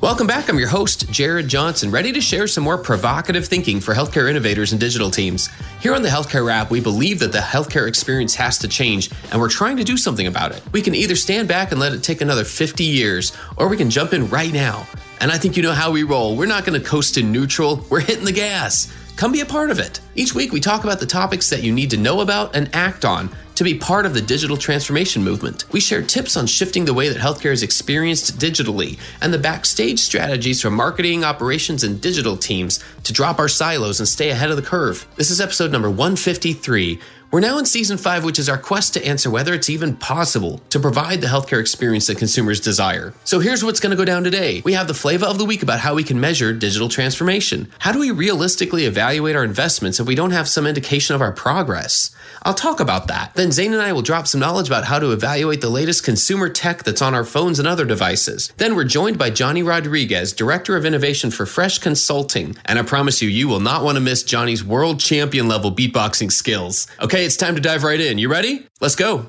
[0.00, 0.48] Welcome back.
[0.48, 4.70] I'm your host, Jared Johnson, ready to share some more provocative thinking for healthcare innovators
[4.70, 5.48] and digital teams.
[5.80, 9.40] Here on the Healthcare Rap, we believe that the healthcare experience has to change, and
[9.40, 10.62] we're trying to do something about it.
[10.70, 13.90] We can either stand back and let it take another 50 years, or we can
[13.90, 14.86] jump in right now.
[15.20, 16.36] And I think you know how we roll.
[16.36, 18.94] We're not going to coast in neutral, we're hitting the gas.
[19.18, 20.00] Come be a part of it.
[20.14, 23.04] Each week, we talk about the topics that you need to know about and act
[23.04, 25.64] on to be part of the digital transformation movement.
[25.72, 29.98] We share tips on shifting the way that healthcare is experienced digitally and the backstage
[29.98, 34.56] strategies from marketing, operations, and digital teams to drop our silos and stay ahead of
[34.56, 35.04] the curve.
[35.16, 39.04] This is episode number 153 we're now in season five, which is our quest to
[39.04, 43.12] answer whether it's even possible to provide the healthcare experience that consumers desire.
[43.24, 44.62] So here's what's going to go down today.
[44.64, 47.70] We have the flavor of the week about how we can measure digital transformation.
[47.80, 51.32] How do we realistically evaluate our investments if we don't have some indication of our
[51.32, 52.10] progress?
[52.44, 53.34] I'll talk about that.
[53.34, 56.48] Then Zain and I will drop some knowledge about how to evaluate the latest consumer
[56.48, 58.52] tech that's on our phones and other devices.
[58.56, 62.56] Then we're joined by Johnny Rodriguez, Director of Innovation for Fresh Consulting.
[62.64, 66.32] And I promise you, you will not want to miss Johnny's world champion level beatboxing
[66.32, 66.86] skills.
[67.00, 68.18] Okay, it's time to dive right in.
[68.18, 68.66] You ready?
[68.80, 69.26] Let's go.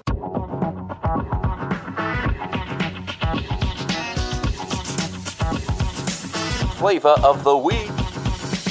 [6.78, 7.90] Flavor of the week.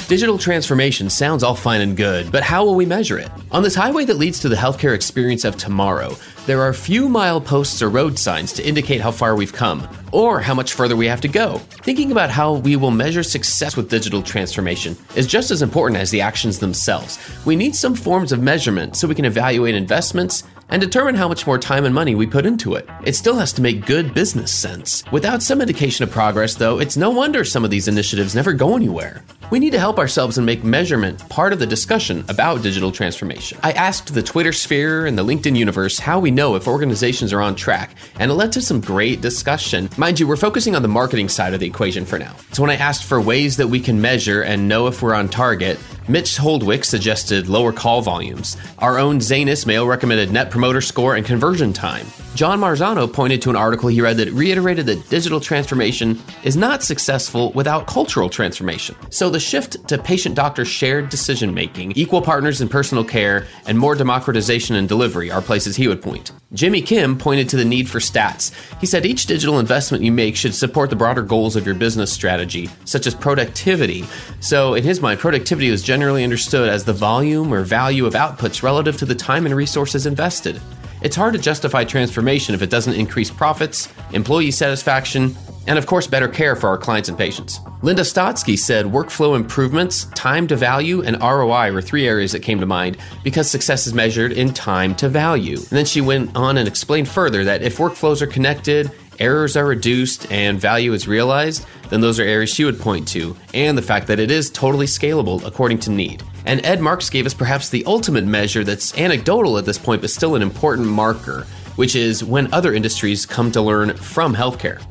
[0.07, 3.29] Digital transformation sounds all fine and good, but how will we measure it?
[3.51, 6.15] On this highway that leads to the healthcare experience of tomorrow,
[6.49, 10.55] there are few mileposts or road signs to indicate how far we've come, or how
[10.55, 11.59] much further we have to go.
[11.83, 16.09] Thinking about how we will measure success with digital transformation is just as important as
[16.09, 17.19] the actions themselves.
[17.45, 21.47] We need some forms of measurement so we can evaluate investments and determine how much
[21.47, 22.87] more time and money we put into it.
[23.03, 25.03] It still has to make good business sense.
[25.11, 28.75] Without some indication of progress, though, it's no wonder some of these initiatives never go
[28.75, 29.23] anywhere.
[29.51, 33.57] We need to help ourselves and make measurement part of the discussion about digital transformation.
[33.63, 37.41] I asked the Twitter sphere and the LinkedIn universe how we know if organizations are
[37.41, 39.89] on track, and it led to some great discussion.
[39.97, 42.35] Mind you, we're focusing on the marketing side of the equation for now.
[42.51, 45.29] So when I asked for ways that we can measure and know if we're on
[45.29, 48.57] target, Mitch Holdwick suggested lower call volumes.
[48.79, 52.07] Our own Zain Ismail recommended net promoter score and conversion time.
[52.33, 56.81] John Marzano pointed to an article he read that reiterated that digital transformation is not
[56.81, 58.95] successful without cultural transformation.
[59.11, 63.77] So the shift to patient doctor shared decision making, equal partners in personal care, and
[63.77, 66.31] more democratization in delivery are places he would point.
[66.53, 68.51] Jimmy Kim pointed to the need for stats.
[68.79, 72.11] He said each digital investment you make should support the broader goals of your business
[72.11, 74.05] strategy, such as productivity.
[74.39, 78.63] So, in his mind, productivity is generally understood as the volume or value of outputs
[78.63, 80.61] relative to the time and resources invested.
[81.01, 85.35] It's hard to justify transformation if it doesn't increase profits, employee satisfaction,
[85.67, 87.59] and of course, better care for our clients and patients.
[87.81, 92.59] Linda Stotsky said workflow improvements, time to value, and ROI were three areas that came
[92.59, 95.57] to mind because success is measured in time to value.
[95.57, 99.65] And then she went on and explained further that if workflows are connected, errors are
[99.65, 103.81] reduced, and value is realized, then those are areas she would point to, and the
[103.81, 106.23] fact that it is totally scalable according to need.
[106.45, 110.09] And Ed Marx gave us perhaps the ultimate measure that's anecdotal at this point, but
[110.09, 111.45] still an important marker,
[111.75, 114.81] which is when other industries come to learn from healthcare.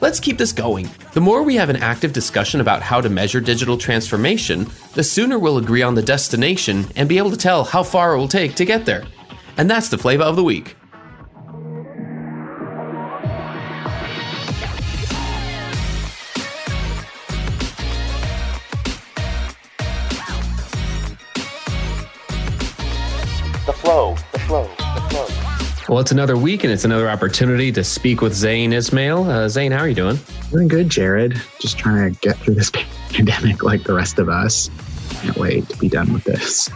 [0.00, 0.90] Let's keep this going.
[1.12, 5.38] The more we have an active discussion about how to measure digital transformation, the sooner
[5.38, 8.54] we'll agree on the destination and be able to tell how far it will take
[8.56, 9.04] to get there.
[9.56, 10.76] And that's the flavor of the week.
[25.94, 29.30] Well, it's another week and it's another opportunity to speak with Zain Ismail.
[29.30, 30.18] Uh, Zain, how are you doing?
[30.50, 31.40] Doing good, Jared.
[31.60, 32.68] Just trying to get through this
[33.10, 34.70] pandemic like the rest of us.
[35.22, 36.68] Can't wait to be done with this.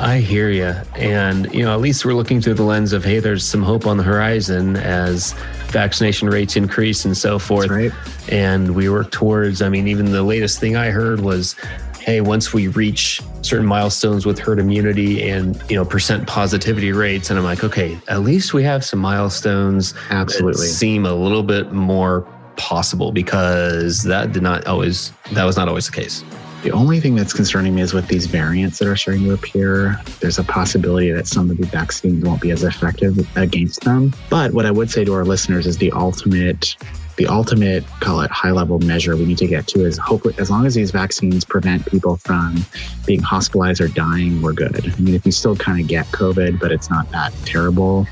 [0.00, 0.74] I hear you.
[0.94, 3.86] And, you know, at least we're looking through the lens of, hey, there's some hope
[3.86, 5.34] on the horizon as
[5.66, 7.68] vaccination rates increase and so forth.
[7.68, 7.92] Right.
[8.30, 11.56] And we work towards, I mean, even the latest thing I heard was,
[12.00, 17.30] hey, once we reach certain milestones with herd immunity and, you know, percent positivity rates,
[17.30, 20.66] and I'm like, okay, at least we have some milestones Absolutely.
[20.66, 22.22] seem a little bit more
[22.56, 26.24] possible because that did not always, that was not always the case.
[26.62, 29.98] The only thing that's concerning me is with these variants that are starting to appear,
[30.20, 34.12] there's a possibility that some of the vaccines won't be as effective against them.
[34.28, 36.76] But what I would say to our listeners is the ultimate
[37.20, 40.50] the ultimate call it high level measure we need to get to is hopefully as
[40.50, 42.64] long as these vaccines prevent people from
[43.04, 46.58] being hospitalized or dying we're good i mean if you still kind of get covid
[46.58, 48.06] but it's not that terrible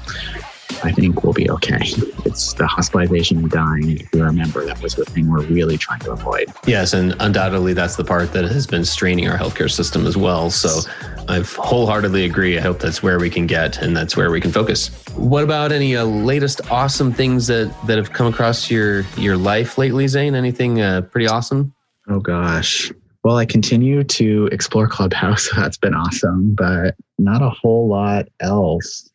[0.84, 1.80] I think we'll be okay.
[2.24, 3.98] It's the hospitalization and dying.
[3.98, 6.52] If you remember, that was the thing we're really trying to avoid.
[6.66, 10.50] Yes, and undoubtedly that's the part that has been straining our healthcare system as well.
[10.50, 10.82] So
[11.28, 12.56] I wholeheartedly agree.
[12.56, 14.88] I hope that's where we can get and that's where we can focus.
[15.14, 19.76] What about any uh, latest awesome things that that have come across your your life
[19.76, 20.34] lately, Zain?
[20.34, 21.74] Anything uh, pretty awesome?
[22.08, 22.90] Oh gosh.
[23.24, 25.50] Well, I continue to explore Clubhouse.
[25.56, 29.10] That's been awesome, but not a whole lot else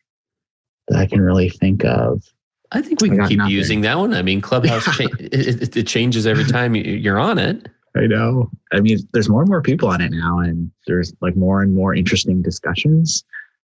[0.88, 2.22] that I can really think of.
[2.70, 3.54] I think we can keep nothing.
[3.54, 4.14] using that one.
[4.14, 7.68] I mean, Clubhouse cha- it, it, changes every time you're on it.
[7.96, 8.50] I know.
[8.72, 11.74] I mean, there's more and more people on it now, and there's like more and
[11.74, 13.24] more interesting discussions.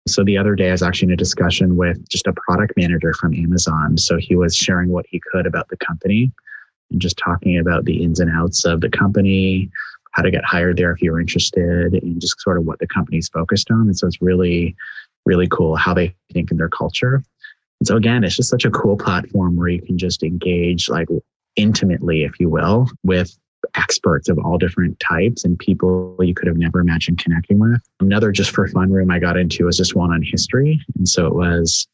[0.07, 3.13] So the other day, I was actually in a discussion with just a product manager
[3.15, 3.97] from Amazon.
[3.97, 6.33] So he was sharing what he could about the company
[6.91, 9.71] and just talking about the ins and outs of the company,
[10.13, 13.29] how to get hired there if you're interested, and just sort of what the company's
[13.29, 13.83] focused on.
[13.83, 14.75] And so it's really
[15.27, 17.23] really cool how they think in their culture.
[17.81, 21.09] And so again, it's just such a cool platform where you can just engage like
[21.57, 23.37] intimately, if you will, with
[23.75, 27.83] experts of all different types and people you could have never imagined connecting with.
[28.01, 30.81] Another just for fun room I got into was just one on history.
[30.97, 31.87] And so it was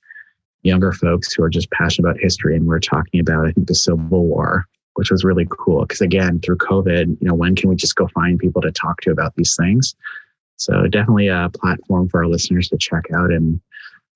[0.63, 3.75] younger folks who are just passionate about history and we're talking about, I think, the
[3.75, 5.83] Civil War, which was really cool.
[5.83, 9.01] Because again, through COVID, you know, when can we just go find people to talk
[9.03, 9.95] to about these things?
[10.57, 13.33] So definitely a platform for our listeners to check out.
[13.33, 13.61] And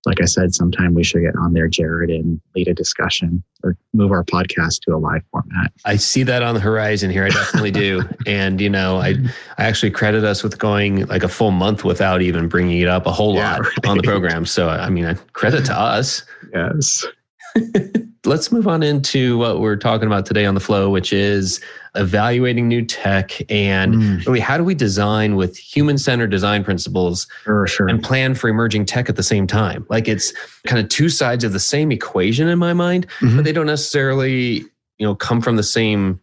[0.07, 3.77] like I said, sometime we should get on there, Jared, and lead a discussion or
[3.93, 5.73] move our podcast to a live format.
[5.85, 7.25] I see that on the horizon here.
[7.25, 8.03] I definitely do.
[8.27, 9.15] and, you know, I,
[9.59, 13.07] I actually credit us with going like a full month without even bringing it up
[13.07, 13.87] a whole yeah, lot right.
[13.87, 14.45] on the program.
[14.45, 16.25] So, I mean, credit to us.
[16.53, 17.07] Yes.
[18.27, 21.61] Let's move on into what we're talking about today on the flow, which is
[21.95, 24.27] evaluating new tech and mm.
[24.27, 27.89] really how do we design with human centered design principles sure, sure.
[27.89, 29.87] and plan for emerging tech at the same time.
[29.89, 30.33] Like it's
[30.67, 33.37] kind of two sides of the same equation in my mind, mm-hmm.
[33.37, 34.65] but they don't necessarily,
[34.99, 36.21] you know, come from the same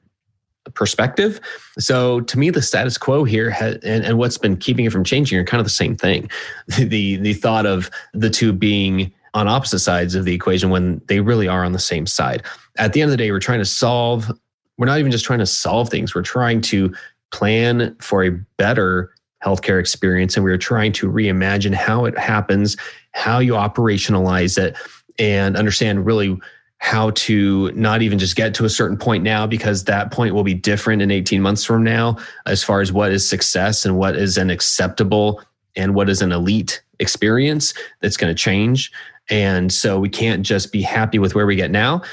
[0.73, 1.39] perspective.
[1.79, 5.03] So to me, the status quo here has, and, and what's been keeping it from
[5.03, 6.29] changing are kind of the same thing.
[6.77, 11.19] the the thought of the two being on opposite sides of the equation when they
[11.19, 12.43] really are on the same side.
[12.77, 14.31] At the end of the day, we're trying to solve,
[14.77, 16.93] we're not even just trying to solve things, we're trying to
[17.31, 19.13] plan for a better
[19.43, 22.77] healthcare experience and we're trying to reimagine how it happens,
[23.13, 24.77] how you operationalize it,
[25.17, 26.37] and understand really
[26.77, 30.43] how to not even just get to a certain point now because that point will
[30.43, 32.17] be different in 18 months from now
[32.47, 35.41] as far as what is success and what is an acceptable
[35.75, 38.91] and what is an elite experience that's going to change
[39.31, 42.03] and so we can't just be happy with where we get now.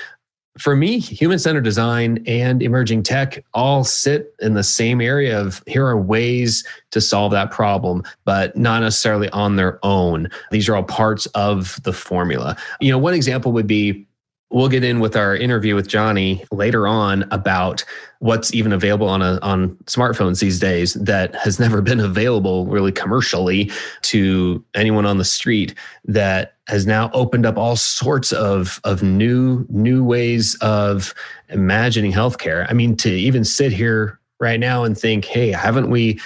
[0.59, 5.63] For me, human centered design and emerging tech all sit in the same area of
[5.67, 10.29] here are ways to solve that problem, but not necessarily on their own.
[10.51, 12.57] These are all parts of the formula.
[12.81, 14.08] You know, one example would be
[14.51, 17.85] we'll get in with our interview with Johnny later on about
[18.21, 22.93] what's even available on a, on smartphones these days that has never been available really
[22.93, 23.71] commercially
[24.03, 25.75] to anyone on the street
[26.05, 31.15] that has now opened up all sorts of of new new ways of
[31.49, 32.67] imagining healthcare.
[32.69, 36.21] I mean to even sit here right now and think, "Hey, haven't we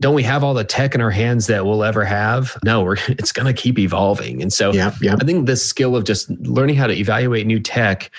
[0.00, 2.56] don't we have all the tech in our hands that we'll ever have?
[2.64, 4.42] No, we're it's going to keep evolving.
[4.42, 5.16] And so yeah, yeah.
[5.20, 8.10] I think this skill of just learning how to evaluate new tech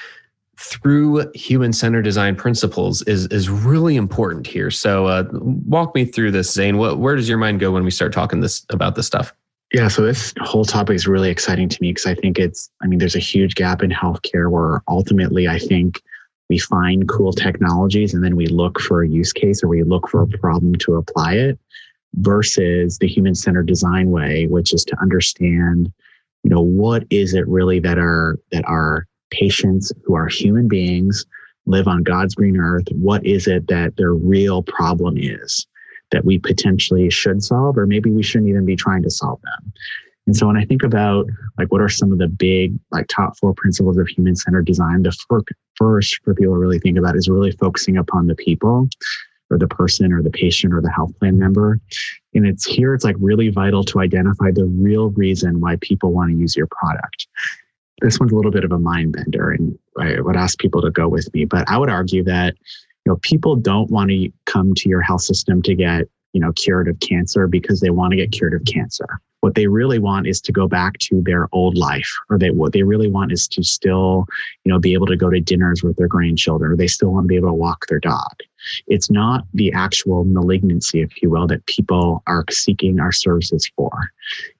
[0.57, 4.69] through human centered design principles is is really important here.
[4.69, 6.77] So uh, walk me through this, Zain.
[6.77, 9.33] What, where does your mind go when we start talking this about this stuff?
[9.73, 12.87] Yeah, so this whole topic is really exciting to me because I think it's, I
[12.87, 16.01] mean, there's a huge gap in healthcare where ultimately I think
[16.49, 20.07] we find cool technologies and then we look for a use case or we look
[20.09, 21.59] for a problem to apply it
[22.15, 25.91] versus the human centered design way which is to understand
[26.43, 31.25] you know what is it really that our that our patients who are human beings
[31.67, 35.67] live on god's green earth what is it that their real problem is
[36.11, 39.73] that we potentially should solve, or maybe we shouldn't even be trying to solve them.
[40.29, 41.25] And so when I think about
[41.57, 45.01] like what are some of the big like top four principles of human centered design,
[45.01, 45.11] the
[45.75, 48.87] first for people to really think about is really focusing upon the people
[49.49, 51.79] or the person or the patient or the health plan member.
[52.35, 56.29] And it's here, it's like really vital to identify the real reason why people want
[56.29, 57.25] to use your product.
[58.03, 60.91] This one's a little bit of a mind bender, and I would ask people to
[60.91, 62.53] go with me, but I would argue that
[63.03, 66.51] you know people don't want to come to your health system to get you know
[66.53, 69.07] cured of cancer because they want to get cured of cancer.
[69.41, 72.73] What they really want is to go back to their old life or they what
[72.73, 74.25] they really want is to still
[74.65, 77.23] you know be able to go to dinners with their grandchildren or they still want
[77.25, 78.39] to be able to walk their dog.
[78.87, 83.91] It's not the actual malignancy if you will that people are seeking our services for.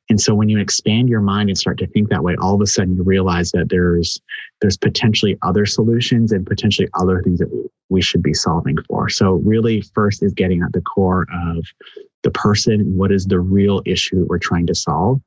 [0.10, 2.62] And so when you expand your mind and start to think that way all of
[2.62, 4.20] a sudden you realize that there's
[4.62, 9.10] there's potentially other solutions and potentially other things that we should be solving for.
[9.10, 11.66] So really first is getting at the core of
[12.24, 15.22] the person what is the real issue we're trying to solve.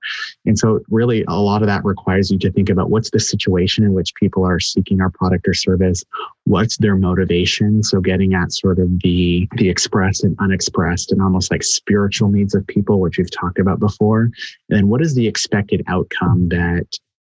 [0.44, 3.84] And so really a lot of that requires you to think about what's the situation
[3.84, 6.04] in which people are seeking our product or service?
[6.44, 7.82] What's their motivation?
[7.82, 12.54] So getting at sort of the the expressed and unexpressed and almost like spiritual needs
[12.54, 14.24] of people which we've talked about before.
[14.24, 14.32] And
[14.68, 16.86] then what is the expected outcome that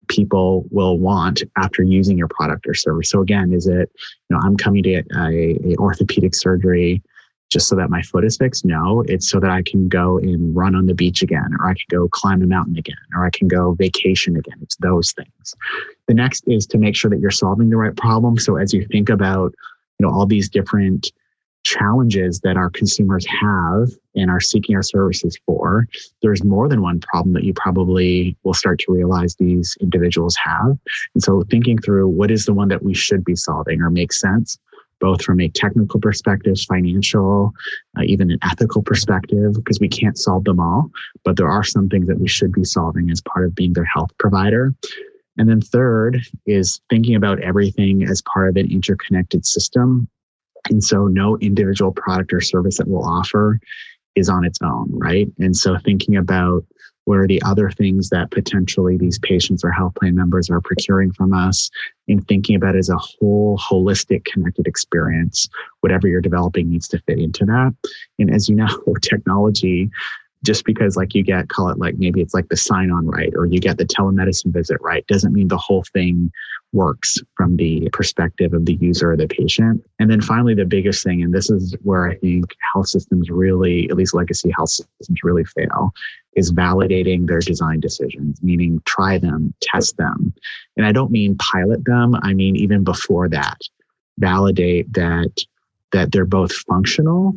[0.09, 3.89] people will want after using your product or service so again is it
[4.29, 7.01] you know i'm coming to a, a orthopedic surgery
[7.49, 8.63] just so that my foot is fixed.
[8.63, 11.73] No, it's so that I can go and run on the beach again, or I
[11.73, 14.57] can go climb a mountain again, or I can go vacation again.
[14.61, 15.55] It's those things.
[16.07, 18.37] The next is to make sure that you're solving the right problem.
[18.37, 19.53] So as you think about,
[19.99, 21.11] you know, all these different
[21.69, 25.87] challenges that our consumers have and are seeking our services for,
[26.21, 30.77] there's more than one problem that you probably will start to realize these individuals have.
[31.13, 34.19] And so thinking through what is the one that we should be solving or makes
[34.19, 34.57] sense
[34.99, 37.53] both from a technical perspective, financial,
[37.97, 40.91] uh, even an ethical perspective, because we can't solve them all.
[41.23, 43.85] But there are some things that we should be solving as part of being their
[43.85, 44.73] health provider.
[45.37, 50.09] And then third is thinking about everything as part of an interconnected system.
[50.69, 53.59] And so no individual product or service that we'll offer
[54.15, 55.27] is on its own, right?
[55.39, 56.65] And so thinking about
[57.09, 61.11] what are the other things that potentially these patients or health plan members are procuring
[61.11, 61.71] from us
[62.07, 65.49] and thinking about it as a whole holistic connected experience
[65.81, 67.73] whatever you're developing needs to fit into that
[68.19, 68.67] and as you know
[69.01, 69.89] technology
[70.43, 73.33] just because like you get call it like maybe it's like the sign on right
[73.35, 76.31] or you get the telemedicine visit right doesn't mean the whole thing
[76.71, 81.03] works from the perspective of the user or the patient and then finally the biggest
[81.03, 85.23] thing and this is where i think health systems really at least legacy health systems
[85.23, 85.91] really fail
[86.33, 90.31] is validating their design decisions meaning try them test them
[90.77, 93.59] and i don't mean pilot them i mean even before that
[94.19, 95.31] validate that
[95.91, 97.35] that they're both functional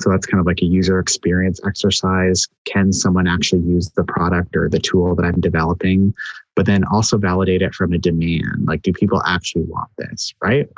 [0.00, 2.46] so that's kind of like a user experience exercise.
[2.66, 6.14] Can someone actually use the product or the tool that I'm developing?
[6.56, 8.66] But then also validate it from a demand.
[8.66, 10.34] Like, do people actually want this?
[10.42, 10.68] Right.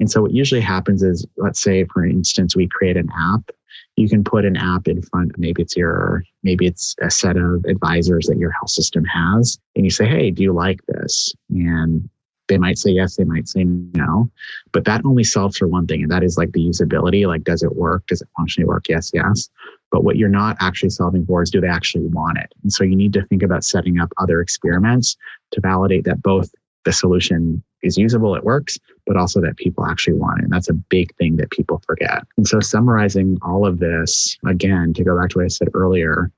[0.00, 3.50] And so what usually happens is, let's say, for instance, we create an app.
[3.96, 7.64] You can put an app in front, maybe it's your, maybe it's a set of
[7.64, 9.58] advisors that your health system has.
[9.74, 11.34] And you say, hey, do you like this?
[11.50, 12.08] And
[12.48, 14.30] they might say yes, they might say no.
[14.72, 17.26] But that only solves for one thing, and that is like the usability.
[17.26, 18.06] Like, does it work?
[18.06, 18.88] Does it functionally work?
[18.88, 19.48] Yes, yes.
[19.90, 22.52] But what you're not actually solving for is do they actually want it?
[22.62, 25.16] And so you need to think about setting up other experiments
[25.52, 26.50] to validate that both
[26.88, 30.44] the solution is usable, it works, but also that people actually want it.
[30.44, 32.24] And that's a big thing that people forget.
[32.38, 36.32] And so, summarizing all of this, again, to go back to what I said earlier,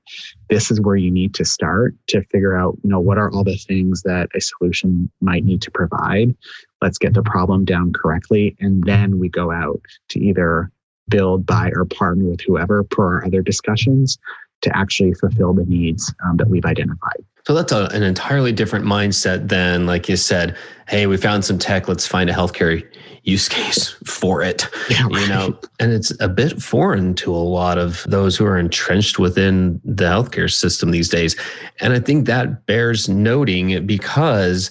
[0.49, 3.45] this is where you need to start to figure out, you know, what are all
[3.45, 6.35] the things that a solution might need to provide.
[6.81, 8.57] Let's get the problem down correctly.
[8.59, 9.79] And then we go out
[10.09, 10.69] to either
[11.07, 14.17] build, buy, or partner with whoever per our other discussions
[14.63, 17.23] to actually fulfill the needs um, that we've identified.
[17.45, 20.55] So that's a, an entirely different mindset than, like you said,
[20.87, 22.85] hey, we found some tech, let's find a healthcare
[23.23, 24.67] use case for it.
[24.89, 25.21] Yeah, right.
[25.21, 29.19] You know, and it's a bit foreign to a lot of those who are entrenched
[29.19, 31.35] within the healthcare system these days.
[31.79, 34.69] And I think that bears noting because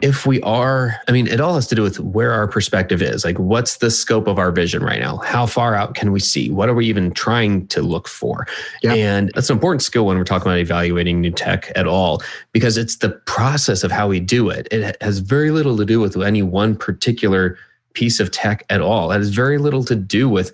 [0.00, 3.24] if we are, I mean, it all has to do with where our perspective is.
[3.24, 5.16] Like, what's the scope of our vision right now?
[5.18, 6.50] How far out can we see?
[6.50, 8.46] What are we even trying to look for?
[8.84, 12.76] And that's an important skill when we're talking about evaluating new tech at all, because
[12.76, 14.68] it's the process of how we do it.
[14.70, 17.58] It has very little to do with any one particular
[17.94, 19.10] piece of tech at all.
[19.10, 20.52] It has very little to do with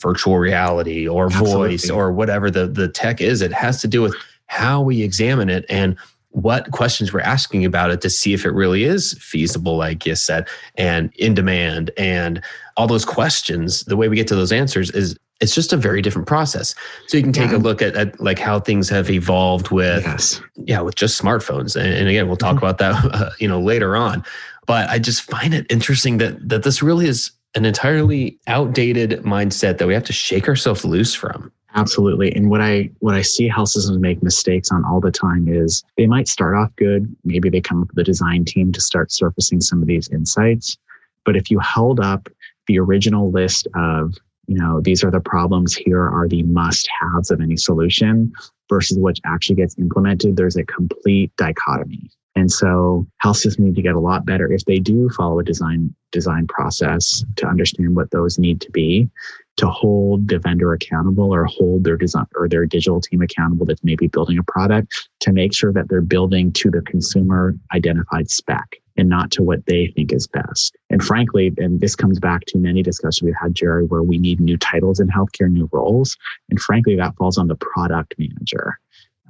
[0.00, 1.68] virtual reality or Absolutely.
[1.68, 3.42] voice or whatever the, the tech is.
[3.42, 4.14] It has to do with
[4.46, 5.96] how we examine it and
[6.36, 10.14] what questions we're asking about it to see if it really is feasible, like you
[10.14, 11.90] said, and in demand.
[11.96, 12.42] And
[12.76, 16.02] all those questions, the way we get to those answers is it's just a very
[16.02, 16.74] different process.
[17.06, 17.56] So you can take yeah.
[17.56, 20.42] a look at, at, like how things have evolved with, yes.
[20.56, 21.74] yeah, with just smartphones.
[21.74, 22.66] And, and again, we'll talk mm-hmm.
[22.66, 24.22] about that, uh, you know, later on.
[24.66, 29.78] But I just find it interesting that that this really is an entirely outdated mindset
[29.78, 31.50] that we have to shake ourselves loose from.
[31.76, 32.34] Absolutely.
[32.34, 35.84] And what I what I see health systems make mistakes on all the time is
[35.98, 37.14] they might start off good.
[37.22, 40.78] Maybe they come up with a design team to start surfacing some of these insights.
[41.26, 42.28] But if you held up
[42.66, 44.14] the original list of
[44.46, 48.32] you know, these are the problems, here are the must haves of any solution
[48.68, 52.10] versus what actually gets implemented, there's a complete dichotomy.
[52.36, 55.44] And so health systems need to get a lot better if they do follow a
[55.44, 59.08] design design process to understand what those need to be
[59.56, 63.82] to hold the vendor accountable or hold their design or their digital team accountable that's
[63.82, 68.76] maybe building a product to make sure that they're building to the consumer identified spec
[68.98, 70.76] and not to what they think is best.
[70.90, 74.40] And frankly, and this comes back to many discussions we've had, Jerry, where we need
[74.40, 76.16] new titles in healthcare, new roles.
[76.50, 78.78] And frankly, that falls on the product manager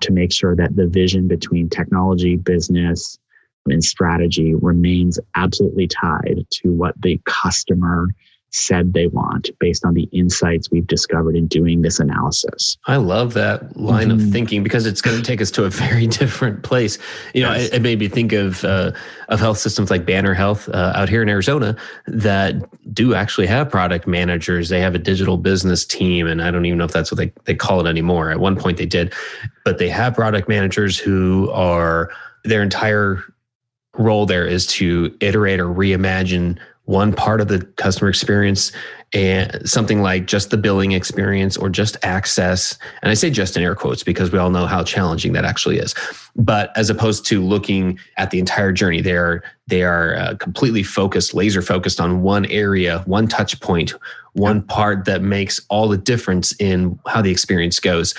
[0.01, 3.19] to make sure that the vision between technology, business,
[3.67, 8.09] and strategy remains absolutely tied to what the customer
[8.51, 12.79] said they want based on the insights we've discovered in doing this analysis.
[12.87, 14.27] I love that line mm-hmm.
[14.27, 16.99] of thinking because it's going to take us to a very different place.
[17.35, 17.67] You know, yes.
[17.69, 18.93] it, it, made me think of uh,
[19.29, 21.77] of health systems like Banner Health uh, out here in Arizona
[22.07, 22.55] that
[22.95, 24.69] do actually have product managers.
[24.69, 27.33] They have a digital business team, and I don't even know if that's what they,
[27.45, 28.31] they call it anymore.
[28.31, 29.13] At one point they did,
[29.65, 32.11] but they have product managers who are
[32.45, 33.23] their entire
[33.99, 38.73] role there is to iterate or reimagine one part of the customer experience
[39.13, 42.79] and something like just the billing experience or just access.
[43.03, 45.79] And I say just in air quotes because we all know how challenging that actually
[45.79, 45.95] is.
[46.35, 50.83] But as opposed to looking at the entire journey, they are they are uh, completely
[50.83, 53.93] focused, laser focused on one area, one touch point,
[54.35, 58.15] one part that makes all the difference in how the experience goes.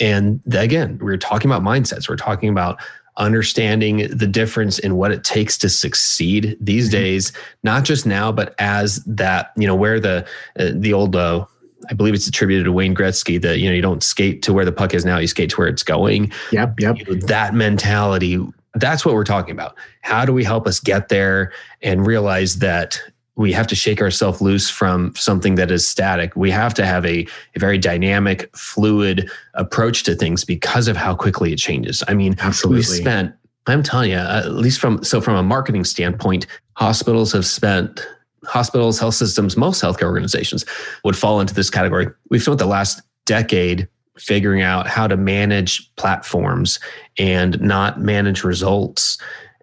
[0.00, 2.08] And again, we're talking about mindsets.
[2.08, 2.80] We're talking about
[3.18, 7.02] understanding the difference in what it takes to succeed these mm-hmm.
[7.02, 10.26] days, not just now, but as that, you know, where the,
[10.58, 11.44] uh, the old, uh,
[11.90, 14.64] I believe it's attributed to Wayne Gretzky that, you know, you don't skate to where
[14.64, 16.32] the puck is now, you skate to where it's going.
[16.52, 16.80] Yep.
[16.80, 16.98] Yep.
[16.98, 19.76] You know, that mentality, that's what we're talking about.
[20.02, 21.52] How do we help us get there
[21.82, 23.00] and realize that
[23.38, 26.34] we have to shake ourselves loose from something that is static.
[26.34, 27.20] We have to have a,
[27.54, 32.02] a, very dynamic, fluid approach to things because of how quickly it changes.
[32.08, 32.78] I mean, absolutely.
[32.78, 33.32] We spent,
[33.68, 38.04] I'm telling you, at least from so from a marketing standpoint, hospitals have spent
[38.44, 40.64] hospitals, health systems, most healthcare organizations
[41.04, 42.08] would fall into this category.
[42.30, 43.86] We've spent the last decade
[44.18, 46.80] figuring out how to manage platforms
[47.18, 49.16] and not manage results.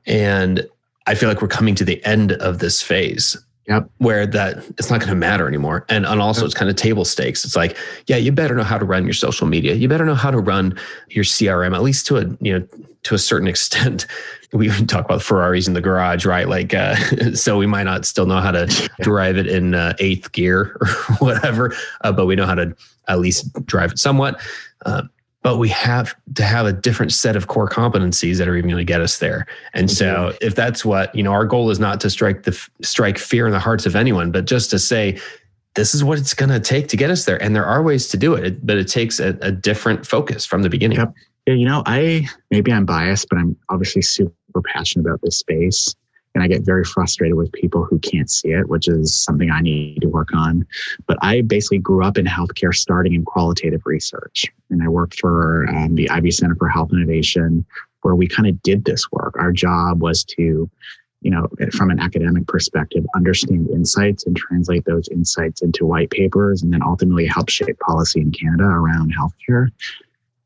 [0.05, 0.65] And
[1.07, 3.35] I feel like we're coming to the end of this phase
[3.67, 3.89] Yep.
[3.97, 5.86] Where that it's not going to matter anymore.
[5.89, 6.45] And, and also yep.
[6.45, 7.43] it's kind of table stakes.
[7.43, 7.75] It's like,
[8.06, 9.73] yeah, you better know how to run your social media.
[9.73, 10.78] You better know how to run
[11.10, 12.67] your CRM, at least to a, you know,
[13.04, 14.06] to a certain extent.
[14.54, 16.47] We even talk about Ferraris in the garage, right?
[16.47, 16.95] Like, uh,
[17.34, 18.67] so we might not still know how to
[19.01, 20.88] drive it in uh, eighth gear or
[21.19, 22.75] whatever, uh, but we know how to
[23.08, 24.39] at least drive it somewhat.
[24.86, 25.04] Uh,
[25.45, 28.81] but we have to have a different set of core competencies that are even going
[28.81, 29.45] to get us there.
[29.75, 30.38] And so mm-hmm.
[30.41, 33.51] if that's what, you know, our goal is not to strike the strike fear in
[33.51, 35.19] the hearts of anyone, but just to say
[35.75, 38.08] this is what it's going to take to get us there and there are ways
[38.08, 40.97] to do it, but it takes a, a different focus from the beginning.
[40.97, 41.13] Yep.
[41.45, 44.34] Yeah, you know, I maybe I'm biased, but I'm obviously super
[44.73, 45.93] passionate about this space
[46.35, 49.61] and I get very frustrated with people who can't see it, which is something I
[49.61, 50.67] need to work on.
[51.07, 55.65] But I basically grew up in healthcare, starting in qualitative research, and I worked for
[55.69, 57.65] um, the Ivey Center for Health Innovation,
[58.01, 59.35] where we kind of did this work.
[59.39, 60.69] Our job was to
[61.21, 66.61] you know, from an academic perspective, understand insights and translate those insights into white papers
[66.61, 69.69] and then ultimately help shape policy in Canada around healthcare.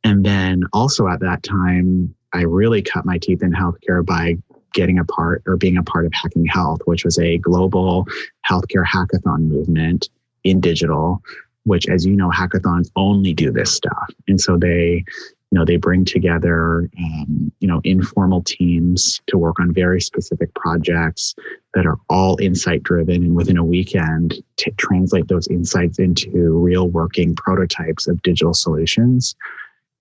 [0.06, 4.38] And then also at that time, I really cut my teeth in healthcare by
[4.74, 8.08] getting a part or being a part of Hacking Health, which was a global
[8.50, 10.10] healthcare hackathon movement
[10.44, 11.22] in digital,
[11.64, 14.10] which, as you know, hackathons only do this stuff.
[14.28, 15.04] And so they,
[15.52, 20.54] you know, they bring together, um, you know, informal teams to work on very specific
[20.54, 21.36] projects
[21.74, 23.24] that are all insight driven.
[23.24, 29.36] And within a weekend, to translate those insights into real working prototypes of digital solutions.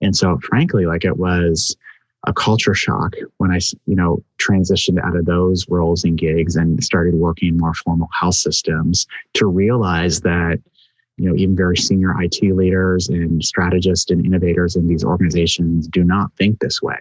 [0.01, 1.75] And so, frankly, like it was,
[2.27, 6.83] a culture shock when I, you know, transitioned out of those roles and gigs and
[6.83, 10.59] started working in more formal health systems to realize that,
[11.17, 16.03] you know, even very senior IT leaders and strategists and innovators in these organizations do
[16.03, 16.99] not think this way.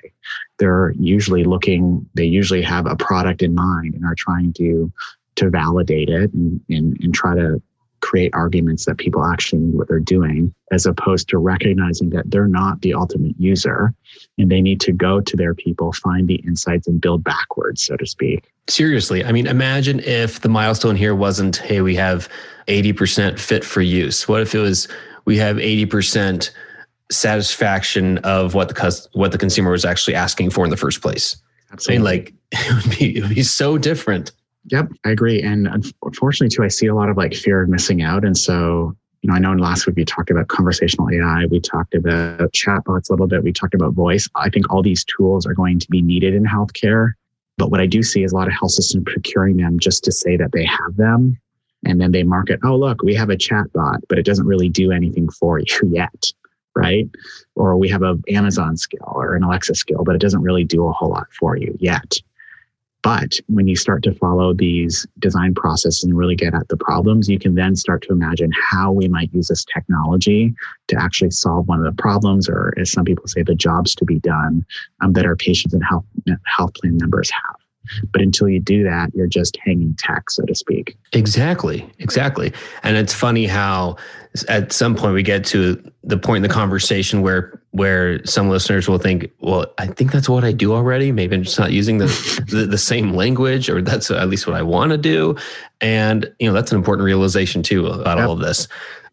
[0.58, 4.92] They're usually looking, they usually have a product in mind and are trying to
[5.36, 7.62] to validate it and, and, and try to
[8.00, 12.48] create arguments that people actually need what they're doing, as opposed to recognizing that they're
[12.48, 13.94] not the ultimate user
[14.36, 17.96] and they need to go to their people, find the insights, and build backwards, so
[17.96, 18.50] to speak.
[18.68, 22.28] Seriously, I mean, imagine if the milestone here wasn't, hey, we have
[22.66, 24.28] 80% fit for use.
[24.28, 24.88] What if it was,
[25.24, 26.50] we have 80%
[27.10, 31.36] satisfaction of what the what the consumer was actually asking for in the first place?
[31.72, 31.94] Absolutely.
[31.94, 34.32] I mean, like it would be it would be so different.
[34.66, 35.42] Yep, I agree.
[35.42, 35.68] And
[36.02, 38.24] unfortunately, too, I see a lot of like fear of missing out.
[38.24, 41.60] And so, you know, I know in last week we talked about conversational AI, we
[41.60, 44.28] talked about chatbots a little bit, we talked about voice.
[44.34, 47.12] I think all these tools are going to be needed in healthcare.
[47.56, 50.12] But what I do see is a lot of health systems procuring them just to
[50.12, 51.38] say that they have them.
[51.84, 54.92] And then they market, oh, look, we have a chatbot, but it doesn't really do
[54.92, 56.24] anything for you yet.
[56.76, 57.08] Right.
[57.56, 60.86] Or we have a Amazon skill or an Alexa skill, but it doesn't really do
[60.86, 62.20] a whole lot for you yet.
[63.02, 67.28] But when you start to follow these design processes and really get at the problems,
[67.28, 70.54] you can then start to imagine how we might use this technology
[70.88, 74.04] to actually solve one of the problems, or as some people say, the jobs to
[74.04, 74.64] be done
[75.00, 76.04] um, that our patients and health
[76.56, 77.56] health plan members have.
[78.12, 80.96] But until you do that, you're just hanging tech, so to speak.
[81.12, 81.88] Exactly.
[81.98, 82.52] Exactly.
[82.82, 83.96] And it's funny how
[84.48, 88.88] at some point we get to the point in the conversation where where some listeners
[88.88, 91.12] will think, well, I think that's what I do already.
[91.12, 92.06] Maybe I'm just not using the
[92.50, 95.36] the, the same language, or that's at least what I want to do.
[95.80, 98.68] And you know, that's an important realization too about all of this.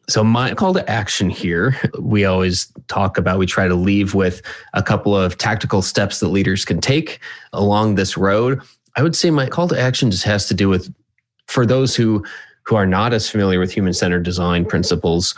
[0.07, 4.41] So, my call to action here, we always talk about, we try to leave with
[4.73, 7.19] a couple of tactical steps that leaders can take
[7.53, 8.61] along this road.
[8.95, 10.93] I would say my call to action just has to do with
[11.47, 12.23] for those who
[12.65, 15.35] who are not as familiar with human centered design principles,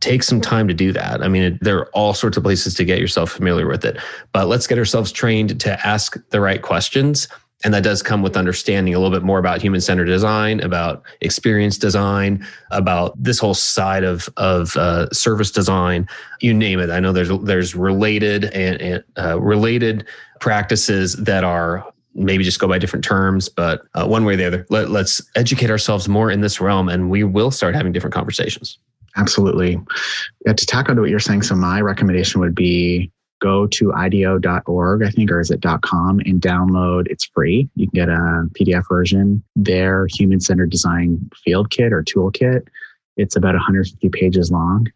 [0.00, 1.22] take some time to do that.
[1.22, 3.98] I mean, there are all sorts of places to get yourself familiar with it,
[4.32, 7.28] but let's get ourselves trained to ask the right questions
[7.64, 11.02] and that does come with understanding a little bit more about human centered design, about
[11.20, 16.08] experience design, about this whole side of of uh, service design.
[16.40, 16.90] You name it.
[16.90, 20.06] I know there's there's related and, and uh, related
[20.40, 24.46] practices that are maybe just go by different terms, but uh, one way or the
[24.46, 28.14] other, let, let's educate ourselves more in this realm, and we will start having different
[28.14, 28.78] conversations.
[29.16, 29.78] Absolutely.
[30.46, 35.02] Yeah, to tack onto what you're saying, so my recommendation would be go to ideo.org,
[35.02, 37.06] I think, or is it .com and download.
[37.08, 37.68] It's free.
[37.74, 39.42] You can get a PDF version.
[39.56, 42.66] Their human centered design field kit or toolkit.
[43.16, 44.88] It's about 150 pages long,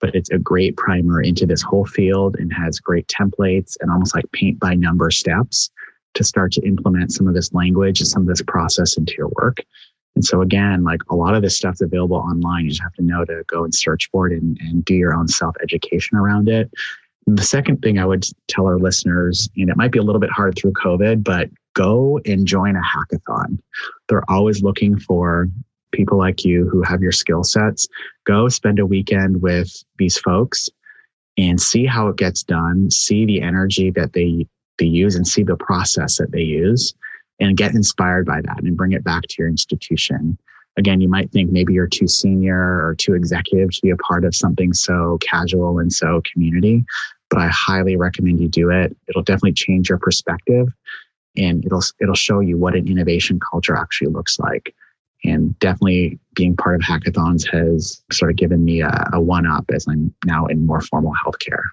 [0.00, 4.14] but it's a great primer into this whole field and has great templates and almost
[4.14, 5.70] like paint by number steps
[6.18, 9.30] to start to implement some of this language and some of this process into your
[9.40, 9.58] work.
[10.14, 12.64] And so again, like a lot of this stuff's available online.
[12.64, 15.14] You just have to know to go and search for it and, and do your
[15.14, 16.70] own self education around it.
[17.26, 20.30] The second thing I would tell our listeners, and it might be a little bit
[20.30, 23.58] hard through COVID, but go and join a hackathon.
[24.08, 25.48] They're always looking for
[25.92, 27.86] people like you who have your skill sets.
[28.24, 30.68] Go spend a weekend with these folks
[31.36, 34.46] and see how it gets done, see the energy that they
[34.78, 36.94] they use and see the process that they use
[37.40, 40.38] and get inspired by that and bring it back to your institution.
[40.76, 44.24] Again, you might think maybe you're too senior or too executive to be a part
[44.24, 46.84] of something so casual and so community,
[47.30, 48.96] but I highly recommend you do it.
[49.08, 50.68] It'll definitely change your perspective
[51.36, 54.74] and it'll it'll show you what an innovation culture actually looks like.
[55.24, 59.64] And definitely being part of hackathons has sort of given me a, a one up
[59.72, 61.64] as I'm now in more formal healthcare.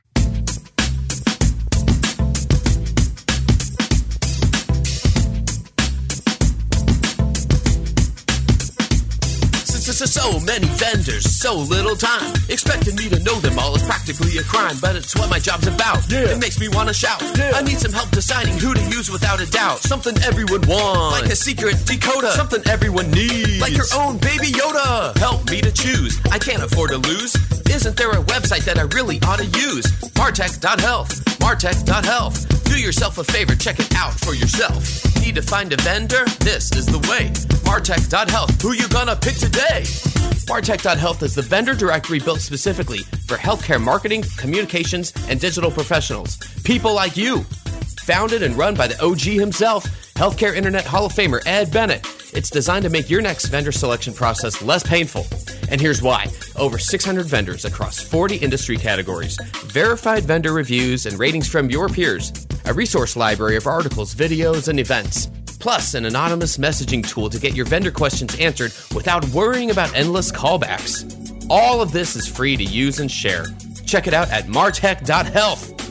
[10.03, 12.33] So many vendors, so little time.
[12.49, 15.67] Expecting me to know them all is practically a crime, but it's what my job's
[15.67, 16.09] about.
[16.11, 16.35] Yeah.
[16.35, 17.21] It makes me want to shout.
[17.37, 17.53] Yeah.
[17.55, 19.79] I need some help deciding who to use without a doubt.
[19.79, 22.31] Something everyone wants, like a secret decoder.
[22.31, 25.17] Something everyone needs, like your own baby Yoda.
[25.17, 26.19] Help me to choose.
[26.31, 27.35] I can't afford to lose.
[27.69, 29.85] Isn't there a website that I really ought to use?
[30.19, 31.34] Martech.health.
[31.45, 32.63] Martech.health.
[32.63, 34.81] Do yourself a favor, check it out for yourself.
[35.23, 36.25] Need to find a vendor?
[36.39, 37.29] This is the way.
[37.69, 38.59] Martech.health.
[38.63, 39.83] Who you gonna pick today?
[40.47, 46.37] Martech.health is the vendor directory built specifically for healthcare marketing, communications, and digital professionals.
[46.63, 47.43] People like you.
[48.05, 49.83] Founded and run by the OG himself,
[50.15, 52.14] Healthcare Internet Hall of Famer Ed Bennett.
[52.35, 55.25] It's designed to make your next vendor selection process less painful.
[55.69, 61.47] And here's why over 600 vendors across 40 industry categories, verified vendor reviews and ratings
[61.47, 62.31] from your peers,
[62.65, 65.29] a resource library of articles, videos, and events
[65.65, 70.31] plus an anonymous messaging tool to get your vendor questions answered without worrying about endless
[70.31, 71.11] callbacks.
[71.49, 73.45] All of this is free to use and share.
[73.83, 75.84] Check it out at martech.health.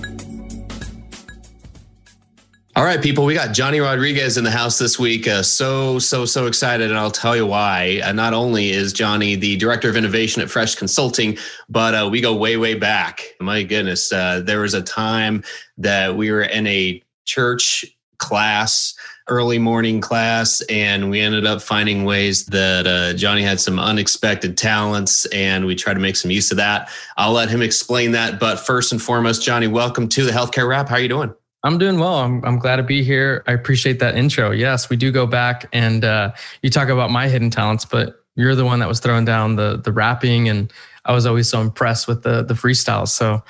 [2.77, 5.29] All right, people, we got Johnny Rodriguez in the house this week.
[5.29, 6.91] Uh, so, so, so excited.
[6.91, 8.01] And I'll tell you why.
[8.03, 12.21] Uh, not only is Johnny the director of innovation at Fresh Consulting, but uh, we
[12.21, 13.23] go way, way back.
[13.39, 14.13] My goodness.
[14.13, 15.45] Uh, there was a time
[15.79, 17.85] that we were in a church
[18.19, 18.93] class,
[19.29, 24.59] early morning class, and we ended up finding ways that uh, Johnny had some unexpected
[24.59, 26.91] talents, and we tried to make some use of that.
[27.17, 28.41] I'll let him explain that.
[28.41, 30.89] But first and foremost, Johnny, welcome to the Healthcare Rap.
[30.89, 31.33] How are you doing?
[31.65, 32.17] I'm doing well.
[32.17, 33.43] I'm, I'm glad to be here.
[33.47, 34.51] I appreciate that intro.
[34.51, 38.55] Yes, we do go back and uh, you talk about my hidden talents, but you're
[38.55, 40.73] the one that was throwing down the the rapping, and
[41.07, 43.09] I was always so impressed with the the freestyles.
[43.09, 43.43] So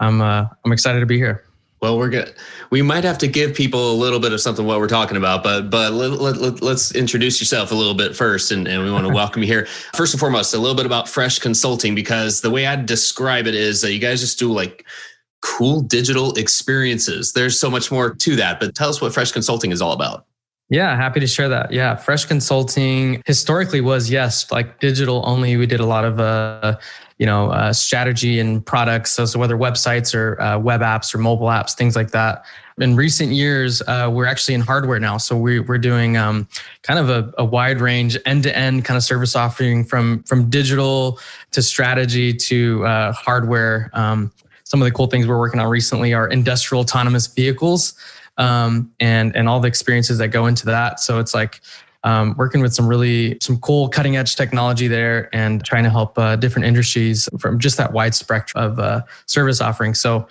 [0.00, 1.44] I'm uh, I'm excited to be here.
[1.80, 2.34] Well, we're good.
[2.70, 5.42] We might have to give people a little bit of something what we're talking about,
[5.42, 8.92] but but let, let, let, let's introduce yourself a little bit first, and, and we
[8.92, 9.66] want to welcome you here.
[9.96, 13.54] First and foremost, a little bit about Fresh Consulting because the way I describe it
[13.54, 14.84] is that you guys just do like
[15.42, 17.32] cool digital experiences.
[17.32, 20.24] There's so much more to that, but tell us what Fresh Consulting is all about.
[20.70, 21.70] Yeah, happy to share that.
[21.70, 25.56] Yeah, Fresh Consulting historically was yes, like digital only.
[25.58, 26.78] We did a lot of uh,
[27.22, 29.12] you know, uh, strategy and products.
[29.12, 32.44] So, so whether websites or uh, web apps or mobile apps, things like that.
[32.80, 35.18] In recent years, uh, we're actually in hardware now.
[35.18, 36.48] So we, we're doing um,
[36.82, 41.20] kind of a, a wide range, end-to-end kind of service offering from from digital
[41.52, 43.88] to strategy to uh, hardware.
[43.92, 44.32] Um,
[44.72, 47.92] some of the cool things we're working on recently are industrial autonomous vehicles
[48.38, 50.98] um, and and all the experiences that go into that.
[50.98, 51.60] So it's like
[52.04, 56.18] um, working with some really some cool cutting edge technology there and trying to help
[56.18, 60.00] uh, different industries from just that wide spectrum of uh, service offerings.
[60.00, 60.26] So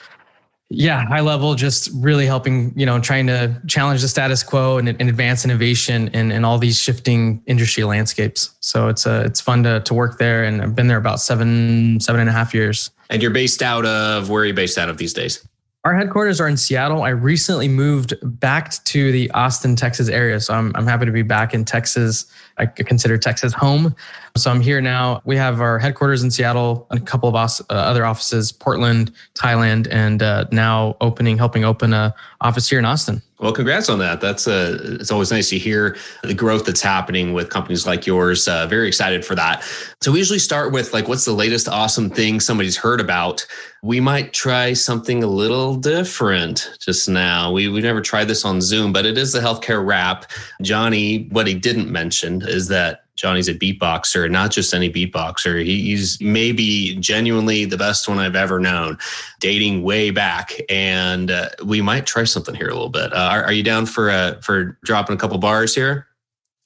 [0.69, 4.88] yeah, high level, just really helping, you know, trying to challenge the status quo and,
[4.88, 8.56] and advance innovation in, in all these shifting industry landscapes.
[8.62, 10.45] So it's uh, it's fun to, to work there.
[10.45, 12.89] And I've been there about seven, seven and a half years.
[13.12, 15.45] And you're based out of where are you based out of these days?
[15.84, 17.04] Our headquarters are in Seattle.
[17.04, 20.39] I recently moved back to the Austin, Texas area.
[20.39, 22.26] So I'm, I'm happy to be back in Texas.
[22.58, 23.96] I consider Texas home.
[24.38, 25.22] So I'm here now.
[25.26, 29.88] We have our headquarters in Seattle, a couple of os- uh, other offices, Portland, Thailand,
[29.92, 33.22] and uh, now opening, helping open a office here in Austin.
[33.40, 34.22] Well, congrats on that.
[34.22, 38.48] That's uh, it's always nice to hear the growth that's happening with companies like yours.
[38.48, 39.64] Uh, very excited for that.
[40.00, 43.46] So we usually start with like, what's the latest awesome thing somebody's heard about?
[43.82, 47.52] We might try something a little different just now.
[47.52, 50.30] We we never tried this on Zoom, but it is the healthcare rap.
[50.62, 55.63] Johnny, what he didn't mention is that Johnny's a beatboxer, not just any beatboxer.
[55.63, 58.97] He's maybe genuinely the best one I've ever known,
[59.39, 60.60] dating way back.
[60.69, 63.13] And uh, we might try something here a little bit.
[63.13, 66.08] Uh, are, are, you down for uh, for dropping a couple bars here?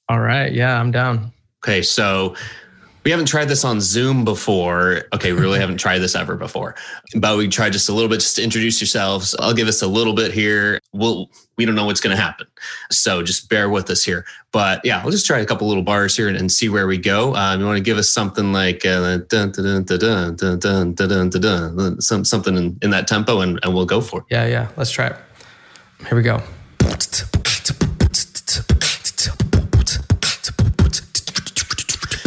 [0.08, 0.52] All right.
[0.52, 1.32] Yeah, I'm down.
[1.62, 2.34] Okay, so
[3.06, 5.04] we haven't tried this on Zoom before.
[5.14, 6.74] Okay, we really haven't tried this ever before.
[7.14, 9.32] But we tried just a little bit just to introduce yourselves.
[9.38, 10.80] I'll give us a little bit here.
[10.92, 12.48] We'll we don't know what's going to happen.
[12.90, 14.24] So just bear with us here.
[14.50, 16.98] But yeah, we'll just try a couple little bars here and, and see where we
[16.98, 17.36] go.
[17.36, 18.84] Um, you want to give us something like
[22.24, 24.26] something in, in that tempo and, and we'll go for it.
[24.30, 24.68] Yeah, yeah.
[24.76, 25.16] Let's try it.
[26.08, 26.42] Here we go.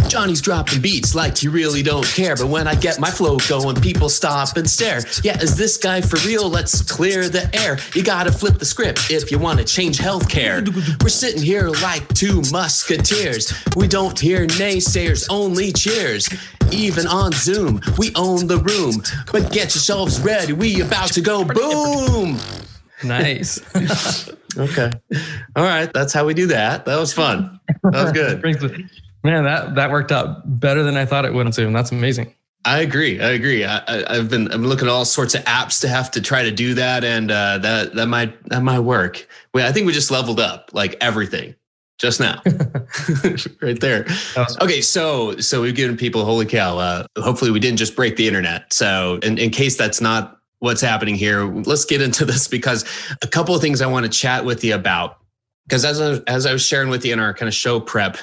[0.09, 2.35] Johnny's dropping beats like you really don't care.
[2.35, 5.01] But when I get my flow going, people stop and stare.
[5.23, 6.49] Yeah, is this guy for real?
[6.49, 7.77] Let's clear the air.
[7.93, 10.67] You gotta flip the script if you wanna change healthcare.
[11.03, 13.53] We're sitting here like two musketeers.
[13.75, 16.27] We don't hear naysayers, only cheers.
[16.71, 19.03] Even on Zoom, we own the room.
[19.31, 22.39] But get yourselves ready, we about to go boom.
[23.03, 23.61] Nice.
[24.57, 24.91] okay.
[25.55, 25.91] All right.
[25.93, 26.85] That's how we do that.
[26.85, 27.59] That was fun.
[27.83, 28.11] That was
[28.61, 28.89] good.
[29.23, 31.45] Man, that that worked out better than I thought it would.
[31.45, 32.33] And that's amazing.
[32.65, 33.21] I agree.
[33.21, 33.63] I agree.
[33.63, 36.51] I, have been I'm looking at all sorts of apps to have to try to
[36.51, 39.27] do that, and uh, that that might that might work.
[39.53, 41.55] We, I think we just leveled up like everything
[41.99, 42.41] just now,
[43.61, 44.05] right there.
[44.61, 46.77] Okay, so so we've given people holy cow.
[46.77, 48.71] Uh, hopefully, we didn't just break the internet.
[48.73, 52.83] So in, in case that's not what's happening here, let's get into this because
[53.21, 55.17] a couple of things I want to chat with you about.
[55.65, 58.17] Because as I, as I was sharing with you in our kind of show prep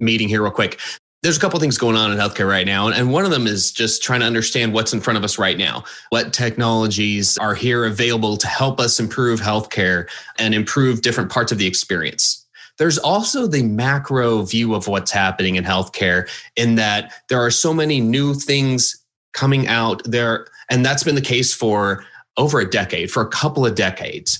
[0.00, 0.80] meeting here real quick.
[1.22, 2.88] There's a couple things going on in healthcare right now.
[2.88, 5.56] And one of them is just trying to understand what's in front of us right
[5.56, 5.84] now.
[6.10, 10.08] What technologies are here available to help us improve healthcare
[10.40, 12.44] and improve different parts of the experience.
[12.78, 17.72] There's also the macro view of what's happening in healthcare, in that there are so
[17.72, 18.96] many new things
[19.32, 20.48] coming out there.
[20.70, 22.04] And that's been the case for
[22.36, 24.38] over a decade, for a couple of decades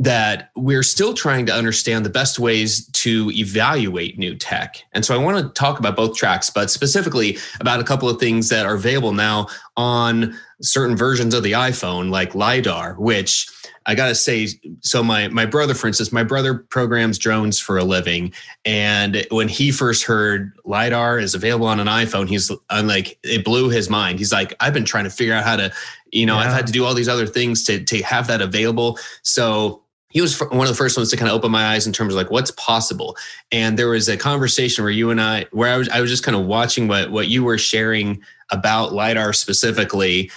[0.00, 4.82] that we're still trying to understand the best ways to evaluate new tech.
[4.92, 8.18] And so I want to talk about both tracks, but specifically about a couple of
[8.18, 13.48] things that are available now on certain versions of the iPhone, like LiDAR, which
[13.86, 14.48] I gotta say,
[14.80, 18.32] so my my brother, for instance, my brother programs drones for a living,
[18.64, 23.44] and when he first heard lidar is available on an iPhone, he's I'm like it
[23.44, 24.18] blew his mind.
[24.18, 25.72] He's like, I've been trying to figure out how to,
[26.12, 26.46] you know, yeah.
[26.46, 28.98] I've had to do all these other things to to have that available.
[29.22, 29.82] So
[30.14, 32.14] he was one of the first ones to kind of open my eyes in terms
[32.14, 33.16] of like what's possible.
[33.50, 36.22] And there was a conversation where you and I, where I was, I was just
[36.22, 40.30] kind of watching what what you were sharing about lidar specifically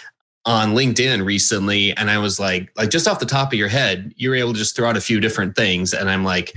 [0.45, 4.13] on LinkedIn recently, and I was like, like just off the top of your head,
[4.15, 6.53] you were able to just throw out a few different things, and I'm like,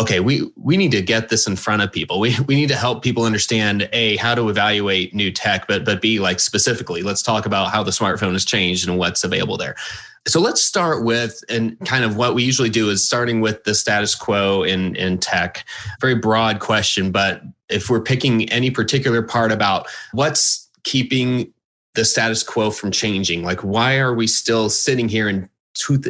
[0.00, 2.18] okay, we we need to get this in front of people.
[2.18, 6.00] We we need to help people understand a how to evaluate new tech, but but
[6.00, 9.74] b like specifically, let's talk about how the smartphone has changed and what's available there.
[10.26, 11.84] So let's start with and mm-hmm.
[11.84, 15.64] kind of what we usually do is starting with the status quo in in tech.
[16.00, 21.52] Very broad question, but if we're picking any particular part about what's keeping
[21.94, 25.48] the status quo from changing, like why are we still sitting here in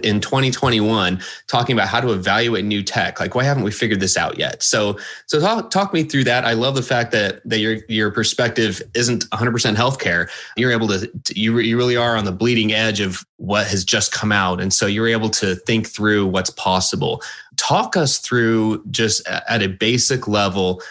[0.03, 3.21] in 2021 talking about how to evaluate new tech.
[3.21, 4.63] Like why haven't we figured this out yet?
[4.63, 6.45] So so talk, talk me through that.
[6.45, 10.29] I love the fact that that your your perspective isn't 100% healthcare.
[10.57, 14.13] You're able to you, you really are on the bleeding edge of what has just
[14.13, 17.23] come out and so you're able to think through what's possible.
[17.57, 20.83] Talk us through just at a basic level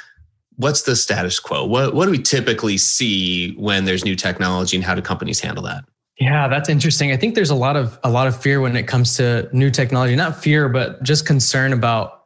[0.57, 1.65] what's the status quo?
[1.65, 5.63] What what do we typically see when there's new technology and how do companies handle
[5.63, 5.83] that
[6.23, 7.11] yeah, that's interesting.
[7.11, 9.69] I think there's a lot of a lot of fear when it comes to new
[9.69, 10.15] technology.
[10.15, 12.23] Not fear, but just concern about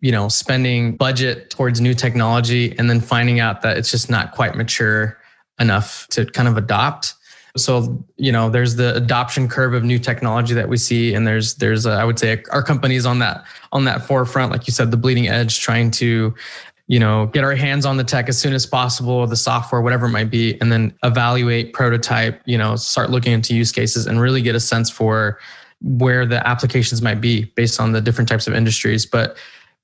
[0.00, 4.30] you know spending budget towards new technology and then finding out that it's just not
[4.32, 5.18] quite mature
[5.58, 7.14] enough to kind of adopt.
[7.56, 11.56] So you know, there's the adoption curve of new technology that we see, and there's
[11.56, 14.92] there's a, I would say our companies on that on that forefront, like you said,
[14.92, 16.36] the bleeding edge, trying to
[16.90, 20.06] you know, get our hands on the tech as soon as possible, the software, whatever
[20.06, 24.20] it might be, and then evaluate, prototype, you know, start looking into use cases and
[24.20, 25.38] really get a sense for
[25.82, 29.06] where the applications might be based on the different types of industries.
[29.06, 29.36] But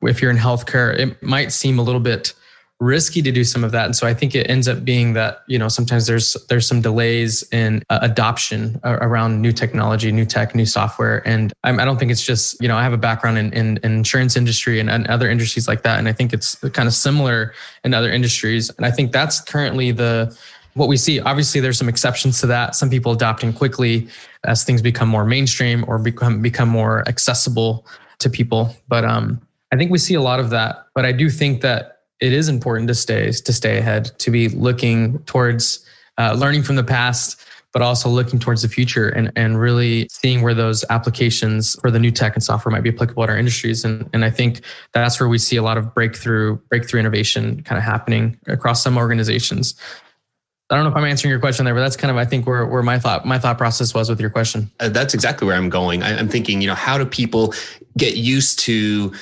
[0.02, 2.34] if you're in healthcare, it might seem a little bit
[2.80, 3.86] risky to do some of that.
[3.86, 6.82] And so i think it ends up being that you know sometimes there's there's some
[6.82, 11.26] delays in uh, adoption around new technology new tech new software.
[11.26, 13.52] And I'm, i do not think it's just you know i have a background in,
[13.54, 15.98] in, in insurance industry and, and other industries like that.
[15.98, 18.70] And i think it's kind of similar in other industries.
[18.76, 20.36] And i think that's currently the
[20.74, 21.18] what we see.
[21.20, 24.08] Obviously there's some exceptions to that some people adopting quickly
[24.44, 27.86] as things become more mainstream or become become more accessible
[28.18, 28.76] to people.
[28.86, 29.40] But um
[29.72, 30.84] i think we see a lot of that.
[30.94, 34.48] But i do think that it is important to stay to stay ahead, to be
[34.48, 35.84] looking towards
[36.18, 40.40] uh, learning from the past, but also looking towards the future and, and really seeing
[40.40, 43.84] where those applications for the new tech and software might be applicable in our industries.
[43.84, 47.76] And, and I think that's where we see a lot of breakthrough, breakthrough innovation kind
[47.76, 49.74] of happening across some organizations.
[50.70, 52.46] I don't know if I'm answering your question there, but that's kind of I think
[52.46, 54.70] where where my thought my thought process was with your question.
[54.80, 56.02] Uh, that's exactly where I'm going.
[56.02, 57.52] I, I'm thinking, you know, how do people
[57.98, 59.12] get used to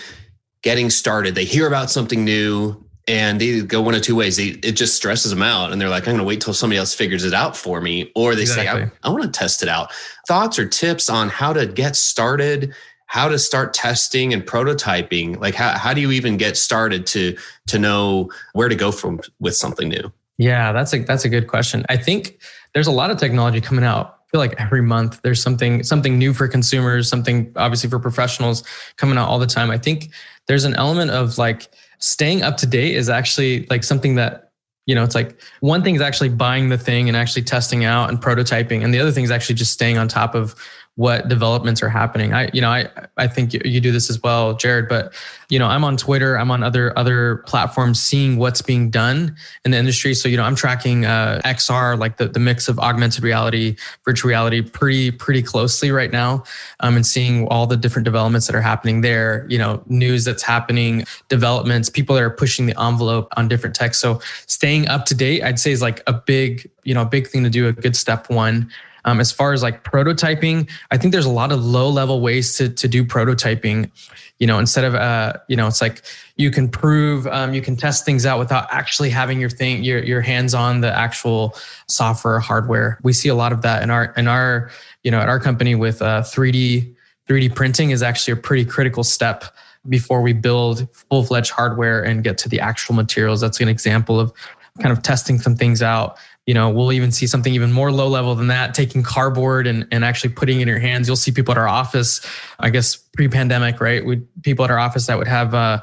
[0.63, 1.35] getting started?
[1.35, 4.37] They hear about something new, and they go one of two ways.
[4.37, 6.79] They, it just stresses them out, and they're like, "I'm going to wait till somebody
[6.79, 8.85] else figures it out for me," or they exactly.
[8.85, 9.93] say, "I, I want to test it out."
[10.27, 12.75] Thoughts or tips on how to get started,
[13.07, 15.39] how to start testing and prototyping?
[15.39, 17.37] Like, how how do you even get started to
[17.67, 20.13] to know where to go from with something new?
[20.39, 21.85] Yeah, that's a that's a good question.
[21.89, 22.41] I think
[22.73, 24.19] there's a lot of technology coming out.
[24.27, 28.65] I feel like every month there's something something new for consumers, something obviously for professionals
[28.97, 29.71] coming out all the time.
[29.71, 30.11] I think
[30.49, 31.69] there's an element of like
[32.05, 34.51] staying up to date is actually like something that
[34.85, 38.11] you know it's like one thing is actually buying the thing and actually testing out
[38.11, 40.55] and prototyping and the other thing is actually just staying on top of
[40.97, 42.33] what developments are happening.
[42.33, 45.13] I, you know, I, I think you, do this as well, Jared, but
[45.49, 49.73] you know, I'm on Twitter, I'm on other, other platforms seeing what's being done in
[49.73, 50.15] the industry.
[50.15, 54.29] So, you know, I'm tracking uh, XR, like the, the mix of augmented reality, virtual
[54.29, 56.45] reality pretty, pretty closely right now.
[56.79, 60.45] Um, and seeing all the different developments that are happening there, you know, news that's
[60.45, 63.95] happening, developments, people that are pushing the envelope on different tech.
[63.95, 67.43] So staying up to date, I'd say is like a big, you know, big thing
[67.43, 68.71] to do, a good step one.
[69.05, 72.57] Um, as far as like prototyping, I think there's a lot of low level ways
[72.57, 73.91] to to do prototyping.
[74.39, 76.03] You know, instead of uh, you know, it's like
[76.37, 80.03] you can prove, um, you can test things out without actually having your thing, your
[80.03, 81.57] your hands on the actual
[81.89, 82.99] software hardware.
[83.03, 84.71] We see a lot of that in our in our
[85.03, 86.95] you know at our company with uh, 3D
[87.29, 89.45] 3D printing is actually a pretty critical step
[89.89, 93.41] before we build full fledged hardware and get to the actual materials.
[93.41, 94.33] That's an example of
[94.81, 98.09] kind of testing some things out you know we'll even see something even more low
[98.09, 101.33] level than that taking cardboard and, and actually putting it in your hands you'll see
[101.33, 102.21] people at our office
[102.61, 105.81] i guess pre-pandemic right we people at our office that would have uh,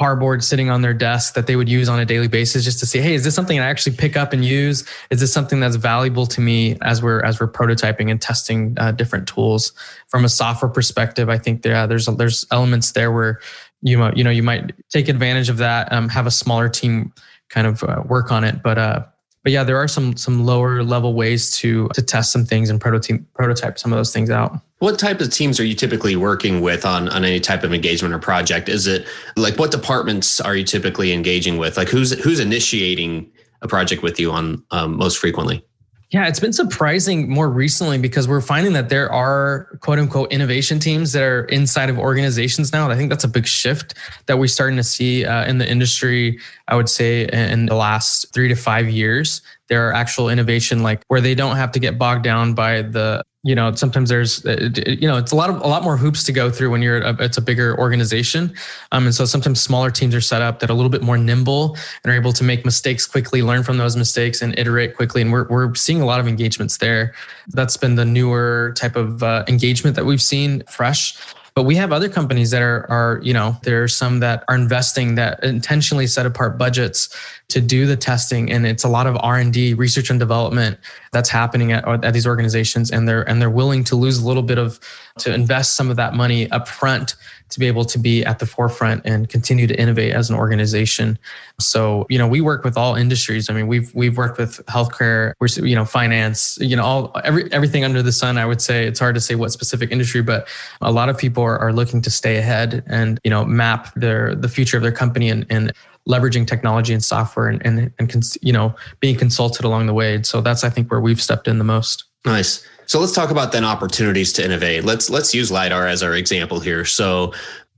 [0.00, 2.86] hardboard sitting on their desk that they would use on a daily basis just to
[2.86, 4.84] see, hey, is this something I actually pick up and use?
[5.10, 8.92] Is this something that's valuable to me as we're as we're prototyping and testing uh,
[8.92, 9.72] different tools?
[10.08, 13.40] From a software perspective, I think there, there's there's elements there where
[13.80, 17.12] you might you know you might take advantage of that, um, have a smaller team
[17.48, 19.04] kind of uh, work on it, but uh,
[19.46, 22.80] but yeah, there are some some lower level ways to to test some things and
[22.80, 24.58] prototype prototype some of those things out.
[24.80, 28.12] What type of teams are you typically working with on on any type of engagement
[28.12, 28.68] or project?
[28.68, 31.76] Is it like what departments are you typically engaging with?
[31.76, 33.30] Like who's who's initiating
[33.62, 35.64] a project with you on um, most frequently?
[36.10, 40.78] Yeah, it's been surprising more recently because we're finding that there are quote unquote innovation
[40.78, 42.84] teams that are inside of organizations now.
[42.84, 43.94] And I think that's a big shift
[44.26, 46.38] that we're starting to see uh, in the industry.
[46.68, 51.02] I would say in the last three to five years, there are actual innovation like
[51.08, 54.68] where they don't have to get bogged down by the you know sometimes there's uh,
[54.84, 57.00] you know it's a lot of a lot more hoops to go through when you're
[57.00, 58.52] a, it's a bigger organization.
[58.90, 61.16] Um, and so sometimes smaller teams are set up that are a little bit more
[61.16, 65.22] nimble and are able to make mistakes quickly learn from those mistakes and iterate quickly.
[65.22, 67.14] And we're, we're seeing a lot of engagements there.
[67.48, 71.16] That's been the newer type of uh, engagement that we've seen fresh.
[71.54, 74.54] But we have other companies that are, are, you know, there are some that are
[74.54, 77.08] investing that intentionally set apart budgets
[77.48, 80.78] to do the testing, and it's a lot of R and D, research and development
[81.16, 84.42] that's happening at, at these organizations, and they're and they're willing to lose a little
[84.42, 84.78] bit of
[85.18, 87.14] to invest some of that money up front
[87.48, 91.18] to be able to be at the forefront and continue to innovate as an organization.
[91.60, 93.48] So, you know, we work with all industries.
[93.48, 97.50] I mean, we've we've worked with healthcare, we're you know, finance, you know, all every
[97.50, 98.36] everything under the sun.
[98.36, 100.48] I would say it's hard to say what specific industry, but
[100.82, 104.34] a lot of people are, are looking to stay ahead and you know map their
[104.34, 105.72] the future of their company and and
[106.08, 110.22] leveraging technology and software and and, and cons, you know being consulted along the way.
[110.22, 112.04] So that's I think where we've stepped in the most.
[112.24, 112.66] Nice.
[112.86, 114.84] So let's talk about then opportunities to innovate.
[114.84, 116.84] Let's let's use lidar as our example here.
[116.84, 117.32] So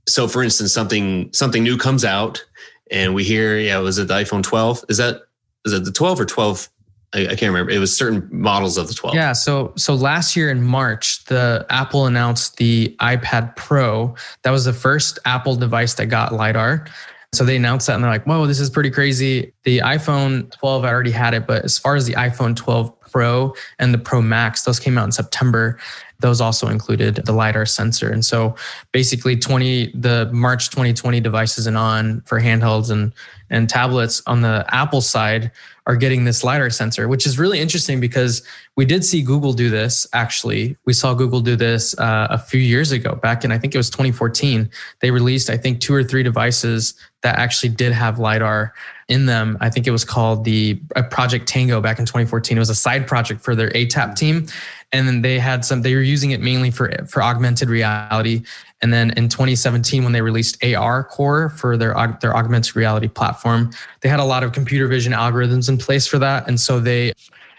[0.07, 2.43] so for instance, something something new comes out,
[2.91, 4.85] and we hear, yeah, was it the iPhone 12?
[4.89, 5.21] Is that
[5.65, 6.69] is it the 12 or 12?
[7.13, 7.71] I, I can't remember.
[7.71, 9.15] It was certain models of the 12.
[9.15, 9.33] Yeah.
[9.33, 14.15] So so last year in March, the Apple announced the iPad Pro.
[14.43, 16.87] That was the first Apple device that got lidar.
[17.31, 19.53] So they announced that and they're like, whoa, this is pretty crazy.
[19.63, 23.53] The iPhone 12 I already had it, but as far as the iPhone 12 Pro
[23.77, 25.79] and the Pro Max, those came out in September.
[26.19, 28.11] Those also included the LiDAR sensor.
[28.11, 28.55] And so
[28.91, 33.13] basically 20, the March 2020 devices and on for handhelds and,
[33.49, 35.51] and tablets on the Apple side
[35.89, 38.43] are getting this LiDAR sensor, which is really interesting because
[38.75, 40.77] we did see Google do this actually.
[40.85, 43.79] We saw Google do this uh, a few years ago, back in, I think it
[43.79, 44.69] was 2014.
[44.99, 48.71] They released, I think, two or three devices that actually did have LiDAR
[49.07, 49.57] in them.
[49.61, 52.55] I think it was called the uh, Project Tango back in 2014.
[52.55, 54.45] It was a side project for their ATAP team.
[54.91, 58.43] And then they had some, they were using it mainly for, for augmented reality.
[58.81, 63.71] And then in 2017, when they released AR Core for their, their augmented reality platform,
[64.01, 66.47] they had a lot of computer vision algorithms in place for that.
[66.47, 67.13] And so they,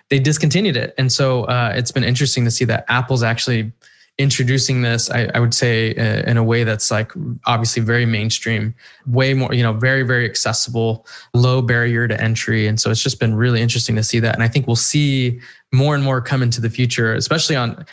[0.09, 0.93] they discontinued it.
[0.99, 3.73] And so uh, it's been interesting to see that Apple's actually
[4.21, 7.11] introducing this, I, I would say, uh, in a way that's like
[7.47, 8.75] obviously very mainstream,
[9.07, 12.67] way more, you know, very, very accessible, low barrier to entry.
[12.67, 14.35] And so it's just been really interesting to see that.
[14.35, 15.41] And I think we'll see
[15.73, 17.87] more and more come into the future, especially on.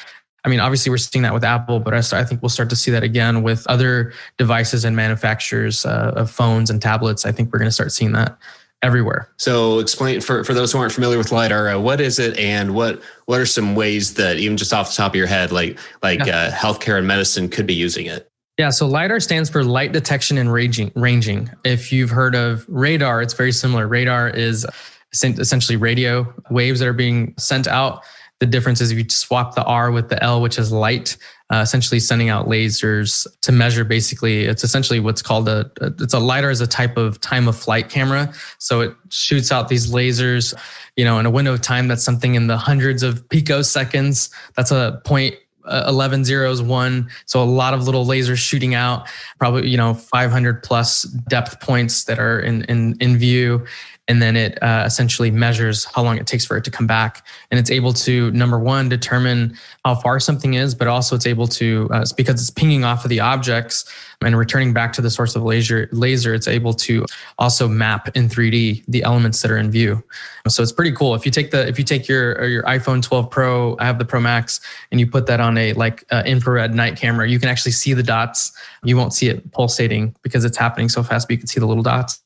[0.44, 2.92] I mean, obviously, we're seeing that with Apple, but I think we'll start to see
[2.92, 7.26] that again with other devices and manufacturers uh, of phones and tablets.
[7.26, 8.38] I think we're going to start seeing that
[8.84, 9.30] everywhere.
[9.38, 12.76] So explain for, for those who aren't familiar with LiDAR, uh, what is it and
[12.76, 15.80] what what are some ways that even just off the top of your head, like
[16.04, 16.38] like yeah.
[16.38, 18.30] uh, healthcare and medicine could be using it?
[18.58, 20.92] Yeah, so LiDAR stands for light detection and ranging.
[20.96, 21.50] ranging.
[21.64, 23.88] If you've heard of radar, it's very similar.
[23.88, 24.66] Radar is
[25.14, 28.04] essentially radio waves that are being sent out.
[28.40, 31.18] The difference is if you swap the R with the L, which is light,
[31.50, 36.20] uh, essentially sending out lasers to measure basically it's essentially what's called a it's a
[36.20, 38.34] lidar is a type of time of flight camera.
[38.58, 40.54] So it shoots out these lasers
[40.96, 44.30] you know in a window of time that's something in the hundreds of picoseconds.
[44.56, 45.36] That's a point
[45.66, 47.10] uh, 11 zeros one.
[47.26, 49.08] So a lot of little lasers shooting out
[49.40, 53.66] probably you know 500 plus depth points that are in in in view
[54.08, 57.26] and then it uh, essentially measures how long it takes for it to come back.
[57.52, 61.48] And it's able to number one determine how far something is but also it's able
[61.48, 63.86] to uh, because it's pinging off of the objects
[64.22, 67.06] and returning back to the source of laser laser it's able to
[67.38, 70.04] also map in 3d the elements that are in view.
[70.48, 71.14] So it's pretty cool.
[71.14, 74.06] If you take the if you take your your iphone 12 pro i have the
[74.06, 74.60] pro max
[74.92, 77.94] and you put that on a like uh, infrared night camera you can actually see
[77.94, 78.52] the dots.
[78.84, 81.68] You won't see it pulsating because it's happening so fast but you can see the
[81.68, 82.22] little dots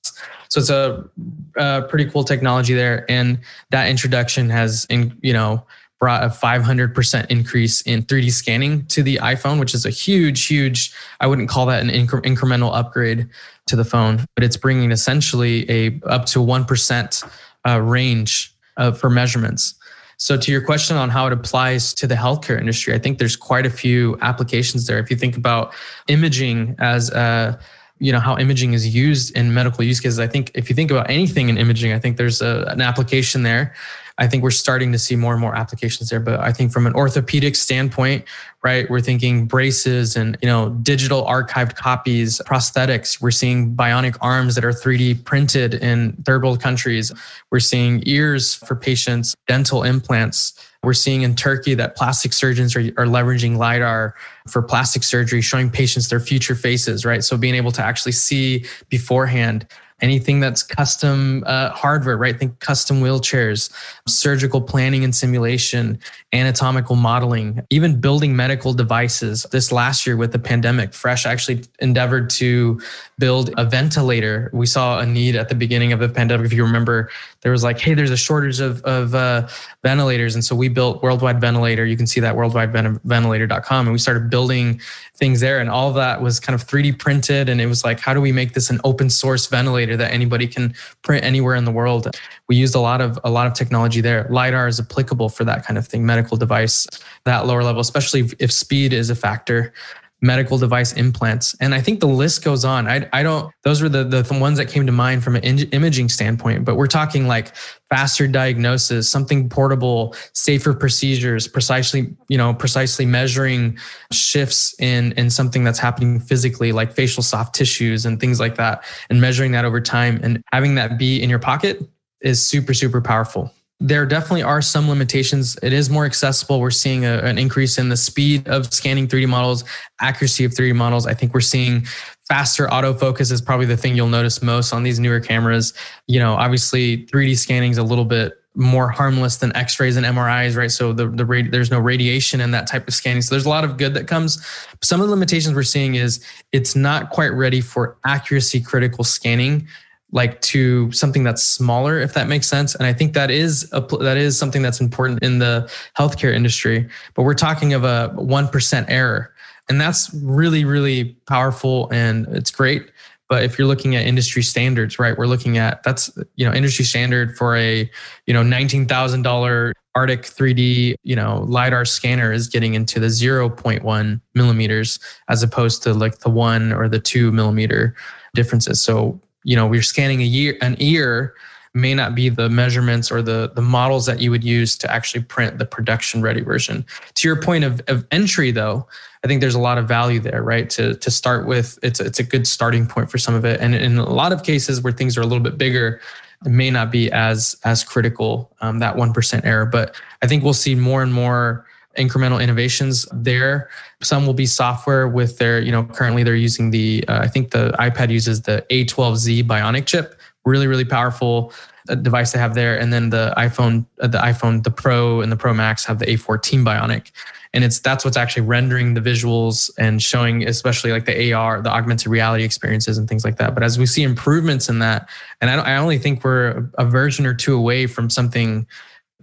[0.52, 1.10] so it's a,
[1.56, 3.40] a pretty cool technology there, and
[3.70, 5.66] that introduction has, in, you know,
[5.98, 10.94] brought a 500% increase in 3D scanning to the iPhone, which is a huge, huge,
[11.22, 13.30] I wouldn't call that an incre- incremental upgrade
[13.68, 17.30] to the phone, but it's bringing essentially a up to 1%
[17.66, 19.76] uh, range uh, for measurements.
[20.18, 23.38] So, to your question on how it applies to the healthcare industry, I think there's
[23.38, 25.00] quite a few applications there.
[25.00, 25.74] If you think about
[26.10, 27.58] imaging as a
[28.02, 30.92] you know how imaging is used in medical use cases i think if you think
[30.92, 33.74] about anything in imaging i think there's a, an application there
[34.22, 36.20] I think we're starting to see more and more applications there.
[36.20, 38.24] But I think from an orthopedic standpoint,
[38.64, 43.20] right, we're thinking braces and you know digital archived copies, prosthetics.
[43.20, 47.12] We're seeing bionic arms that are 3D printed in third world countries.
[47.50, 50.54] We're seeing ears for patients, dental implants.
[50.84, 54.16] We're seeing in Turkey that plastic surgeons are, are leveraging LiDAR
[54.48, 57.24] for plastic surgery, showing patients their future faces, right?
[57.24, 59.68] So being able to actually see beforehand
[60.02, 62.38] anything that's custom uh, hardware, right?
[62.38, 63.72] Think custom wheelchairs,
[64.08, 66.00] surgical planning and simulation,
[66.34, 69.46] anatomical modeling, even building medical devices.
[69.52, 72.82] This last year with the pandemic, Fresh actually endeavored to
[73.20, 74.50] build a ventilator.
[74.54, 76.46] We saw a need at the beginning of the pandemic.
[76.48, 77.10] If you remember,
[77.42, 79.48] there was like, hey, there's a shortage of, of uh,
[79.84, 80.36] ventilators.
[80.36, 81.86] And so we built Worldwide Ventilator.
[81.86, 83.88] You can see that worldwideventilator.com.
[83.88, 84.80] And we started building
[85.16, 85.60] things there.
[85.60, 87.50] And all that was kind of 3D printed.
[87.50, 90.48] And it was like, how do we make this an open source ventilator that anybody
[90.48, 92.16] can print anywhere in the world?
[92.48, 94.28] We used a lot of a lot of technology there.
[94.30, 96.88] LiDAR is applicable for that kind of thing, medical device,
[97.24, 99.74] that lower level, especially if speed is a factor
[100.22, 101.56] medical device implants.
[101.60, 102.88] And I think the list goes on.
[102.88, 105.60] I, I don't, those were the, the, ones that came to mind from an in,
[105.70, 107.56] imaging standpoint, but we're talking like
[107.90, 113.78] faster diagnosis, something portable, safer procedures, precisely, you know, precisely measuring
[114.12, 118.84] shifts in, in something that's happening physically, like facial soft tissues and things like that,
[119.10, 121.82] and measuring that over time and having that be in your pocket
[122.22, 123.52] is super, super powerful
[123.82, 125.58] there definitely are some limitations.
[125.64, 126.60] It is more accessible.
[126.60, 129.64] We're seeing a, an increase in the speed of scanning 3D models,
[130.00, 131.08] accuracy of 3D models.
[131.08, 131.86] I think we're seeing
[132.28, 135.74] faster autofocus is probably the thing you'll notice most on these newer cameras.
[136.08, 140.56] You know, obviously 3D scanning is a little bit more harmless than x-rays and MRIs,
[140.56, 140.70] right?
[140.70, 143.24] So the, the radi- there's no radiation in that type of scanning.
[143.24, 144.46] So there's a lot of good that comes.
[144.84, 149.68] Some of the limitations we're seeing is it's not quite ready for accuracy critical scanning
[150.12, 152.76] like to something that's smaller if that makes sense.
[152.76, 156.88] And i think that is a, that is something that's important in the healthcare industry.
[157.16, 159.34] But we're talking of a 1% error.
[159.70, 162.92] And that's really really powerful and it's great.
[163.30, 166.86] But if you're looking at industry standards right we're looking at that's you know industry
[166.86, 167.90] standard for a
[168.26, 175.00] you know $19000 Artec 3d you know lidar scanner is getting into the 0.1 millimeters
[175.30, 177.96] as opposed to like the one or the two millimeter
[178.34, 178.82] differences.
[178.82, 181.34] So you know we're scanning a year an ear
[181.74, 185.24] may not be the measurements or the the models that you would use to actually
[185.24, 186.86] print the production ready version.
[187.16, 188.88] To your point of, of entry though
[189.24, 190.70] i think there's a lot of value there right?
[190.72, 193.60] To to start with it's it's a good starting point for some of it.
[193.62, 196.02] And in a lot of cases where things are a little bit bigger
[196.46, 199.66] it may not be as as critical um, that 1% error.
[199.66, 201.66] But i think we'll see more and more
[201.98, 203.70] incremental innovations there.
[204.02, 207.52] Some will be software with their, you know, currently they're using the, uh, I think
[207.52, 210.16] the iPad uses the A12Z Bionic chip,
[210.46, 211.54] really, really powerful
[211.90, 212.80] uh, device they have there.
[212.80, 216.06] And then the iPhone, uh, the iPhone, the Pro and the Pro Max have the
[216.06, 217.12] A14 Bionic.
[217.54, 221.70] And it's that's what's actually rendering the visuals and showing, especially like the AR, the
[221.70, 223.54] augmented reality experiences and things like that.
[223.54, 225.10] But as we see improvements in that,
[225.42, 228.66] and I, I only think we're a version or two away from something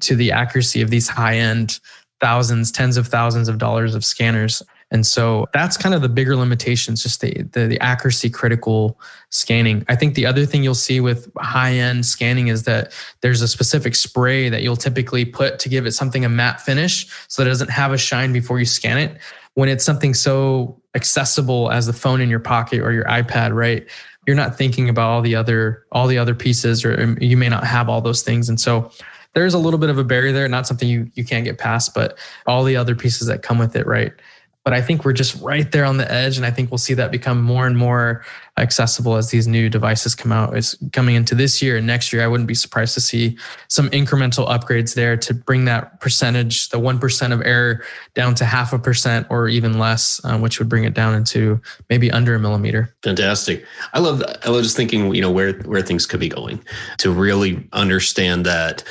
[0.00, 1.80] to the accuracy of these high end
[2.20, 4.62] thousands, tens of thousands of dollars of scanners.
[4.90, 8.98] And so that's kind of the bigger limitations, just the, the, the, accuracy critical
[9.28, 9.84] scanning.
[9.88, 13.48] I think the other thing you'll see with high end scanning is that there's a
[13.48, 17.48] specific spray that you'll typically put to give it something a matte finish so that
[17.48, 19.18] it doesn't have a shine before you scan it.
[19.54, 23.86] When it's something so accessible as the phone in your pocket or your iPad, right?
[24.26, 27.48] You're not thinking about all the other all the other pieces, or um, you may
[27.48, 28.48] not have all those things.
[28.48, 28.90] And so
[29.38, 31.94] there's a little bit of a barrier there, not something you you can't get past,
[31.94, 34.12] but all the other pieces that come with it, right?
[34.64, 36.92] But I think we're just right there on the edge, and I think we'll see
[36.94, 38.24] that become more and more
[38.58, 40.56] accessible as these new devices come out.
[40.56, 42.22] It's coming into this year and next year.
[42.22, 46.80] I wouldn't be surprised to see some incremental upgrades there to bring that percentage, the
[46.80, 47.84] one percent of error,
[48.14, 51.60] down to half a percent or even less, um, which would bring it down into
[51.88, 52.92] maybe under a millimeter.
[53.04, 53.64] Fantastic.
[53.94, 54.20] I love.
[54.44, 56.60] I love just thinking, you know, where where things could be going
[56.98, 58.82] to really understand that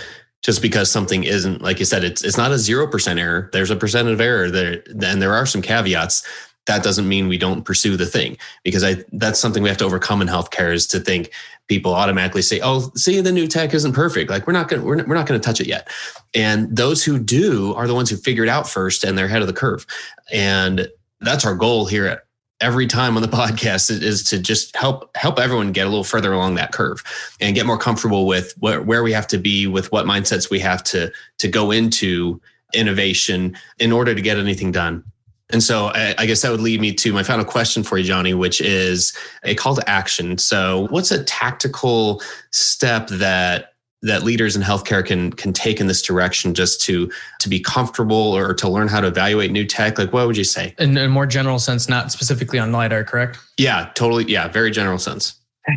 [0.43, 3.75] just because something isn't like you said it's it's not a 0% error there's a
[3.75, 6.23] percent of error there and there are some caveats
[6.67, 9.85] that doesn't mean we don't pursue the thing because I that's something we have to
[9.85, 11.31] overcome in healthcare is to think
[11.67, 14.29] people automatically say, "Oh, see, the new tech isn't perfect.
[14.29, 15.89] Like we're not going we're, we're not going to touch it yet."
[16.35, 19.41] And those who do are the ones who figure it out first, and they're ahead
[19.41, 19.85] of the curve.
[20.31, 20.87] And
[21.21, 22.26] that's our goal here at
[22.61, 26.33] every time on the podcast is to just help help everyone get a little further
[26.33, 27.03] along that curve
[27.39, 30.59] and get more comfortable with where, where we have to be with what mindsets we
[30.59, 32.39] have to to go into
[32.73, 35.03] innovation in order to get anything done
[35.49, 38.03] and so I, I, guess that would lead me to my final question for you,
[38.03, 40.37] Johnny, which is a call to action.
[40.37, 43.73] So what's a tactical step that
[44.03, 48.15] that leaders in healthcare can can take in this direction just to to be comfortable
[48.15, 49.97] or to learn how to evaluate new tech?
[49.97, 50.75] Like what would you say?
[50.79, 53.39] In a more general sense, not specifically on LiDAR, correct?
[53.57, 54.25] Yeah, totally.
[54.25, 55.35] Yeah, very general sense.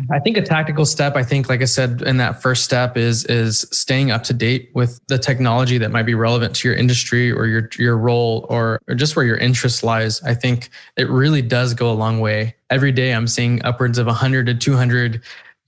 [0.09, 3.25] I think a tactical step, I think, like I said, in that first step is
[3.25, 7.29] is staying up to date with the technology that might be relevant to your industry
[7.29, 10.21] or your your role or, or just where your interest lies.
[10.23, 12.55] I think it really does go a long way.
[12.69, 15.21] Every day I'm seeing upwards of 100 to 200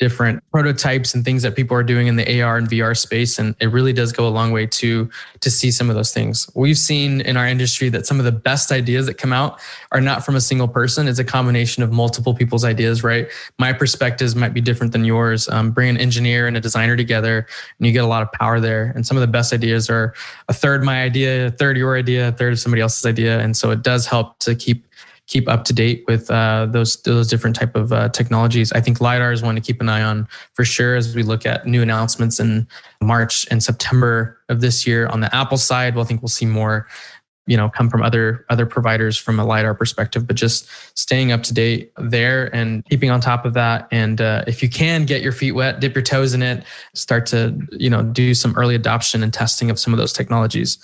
[0.04, 3.56] different prototypes and things that people are doing in the AR and VR space and
[3.62, 6.50] it really does go a long way to to see some of those things.
[6.56, 9.62] We've seen in our industry that some of the best ideas that come out
[9.94, 13.30] are not from a single person, it's a combination of multiple people's ideas, right?
[13.60, 15.48] My perspectives might be different than yours.
[15.48, 17.48] Um, bring an engineer and a designer together
[17.80, 20.14] and you get a lot of power there and some of the best ideas are
[20.50, 23.56] a third my idea, a third your idea, a third of somebody else's idea and
[23.56, 24.86] so it does help to keep
[25.28, 28.72] keep up to date with uh, those those different type of uh, technologies.
[28.74, 31.46] I think lidar is one to keep an eye on for sure as we look
[31.46, 32.68] at new announcements in
[33.02, 35.96] March and September of this year on the Apple side.
[35.96, 36.88] Well, I think we'll see more
[37.46, 40.68] you know come from other other providers from a lidar perspective but just
[40.98, 44.70] staying up to date there and keeping on top of that and uh, if you
[44.70, 46.64] can get your feet wet dip your toes in it
[46.94, 50.78] start to you know do some early adoption and testing of some of those technologies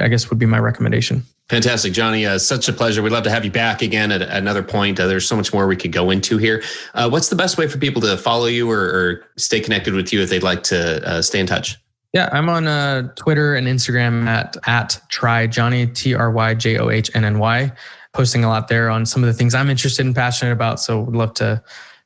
[0.00, 2.26] i guess would be my recommendation Fantastic, Johnny.
[2.26, 3.02] Uh, such a pleasure.
[3.02, 4.98] We'd love to have you back again at another point.
[4.98, 6.62] Uh, there's so much more we could go into here.
[6.94, 10.12] Uh, what's the best way for people to follow you or, or stay connected with
[10.12, 11.76] you if they'd like to uh, stay in touch?
[12.12, 16.78] Yeah, I'm on uh, Twitter and Instagram at at try Johnny T R Y J
[16.78, 17.70] O H N N Y.
[18.12, 20.80] Posting a lot there on some of the things I'm interested and passionate about.
[20.80, 21.62] So would love to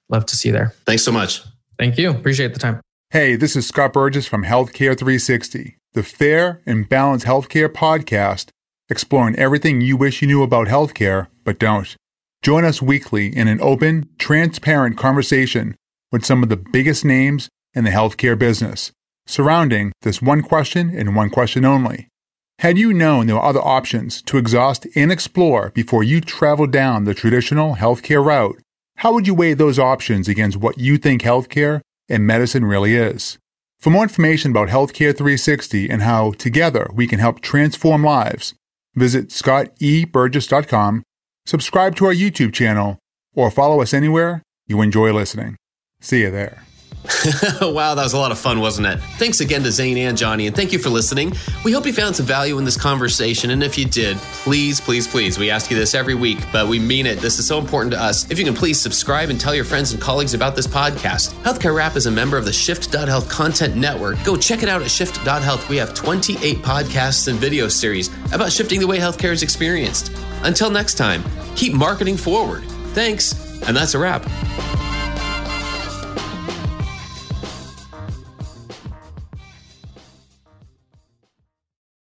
[0.09, 0.75] love to see you there.
[0.85, 1.43] Thanks so much.
[1.79, 2.11] Thank you.
[2.11, 2.81] Appreciate the time.
[3.11, 8.51] Hey, this is Scott Burgess from Healthcare 360, the fair and balanced healthcare podcast
[8.91, 11.97] exploring everything you wish you knew about healthcare but don't.
[12.43, 15.77] Join us weekly in an open, transparent conversation
[16.11, 18.91] with some of the biggest names in the healthcare business,
[19.27, 22.09] surrounding this one question and one question only.
[22.59, 27.05] Had you known there were other options to exhaust and explore before you traveled down
[27.05, 28.61] the traditional healthcare route,
[28.97, 33.39] how would you weigh those options against what you think healthcare and medicine really is?
[33.79, 38.53] For more information about Healthcare 360 and how together we can help transform lives,
[38.95, 41.03] Visit scotteburgess.com,
[41.47, 42.99] subscribe to our YouTube channel,
[43.35, 45.57] or follow us anywhere you enjoy listening.
[46.01, 46.65] See you there.
[47.61, 48.99] wow, that was a lot of fun, wasn't it?
[49.19, 51.33] Thanks again to Zain and Johnny, and thank you for listening.
[51.65, 55.09] We hope you found some value in this conversation, and if you did, please, please,
[55.09, 57.19] please, we ask you this every week, but we mean it.
[57.19, 58.31] This is so important to us.
[58.31, 61.33] If you can please subscribe and tell your friends and colleagues about this podcast.
[61.43, 64.23] Healthcare Rap is a member of the Shift.Health Content Network.
[64.25, 65.69] Go check it out at Shift.Health.
[65.69, 70.13] We have 28 podcasts and video series about shifting the way healthcare is experienced.
[70.43, 71.25] Until next time,
[71.57, 72.65] keep marketing forward.
[72.93, 74.90] Thanks, and that's a wrap.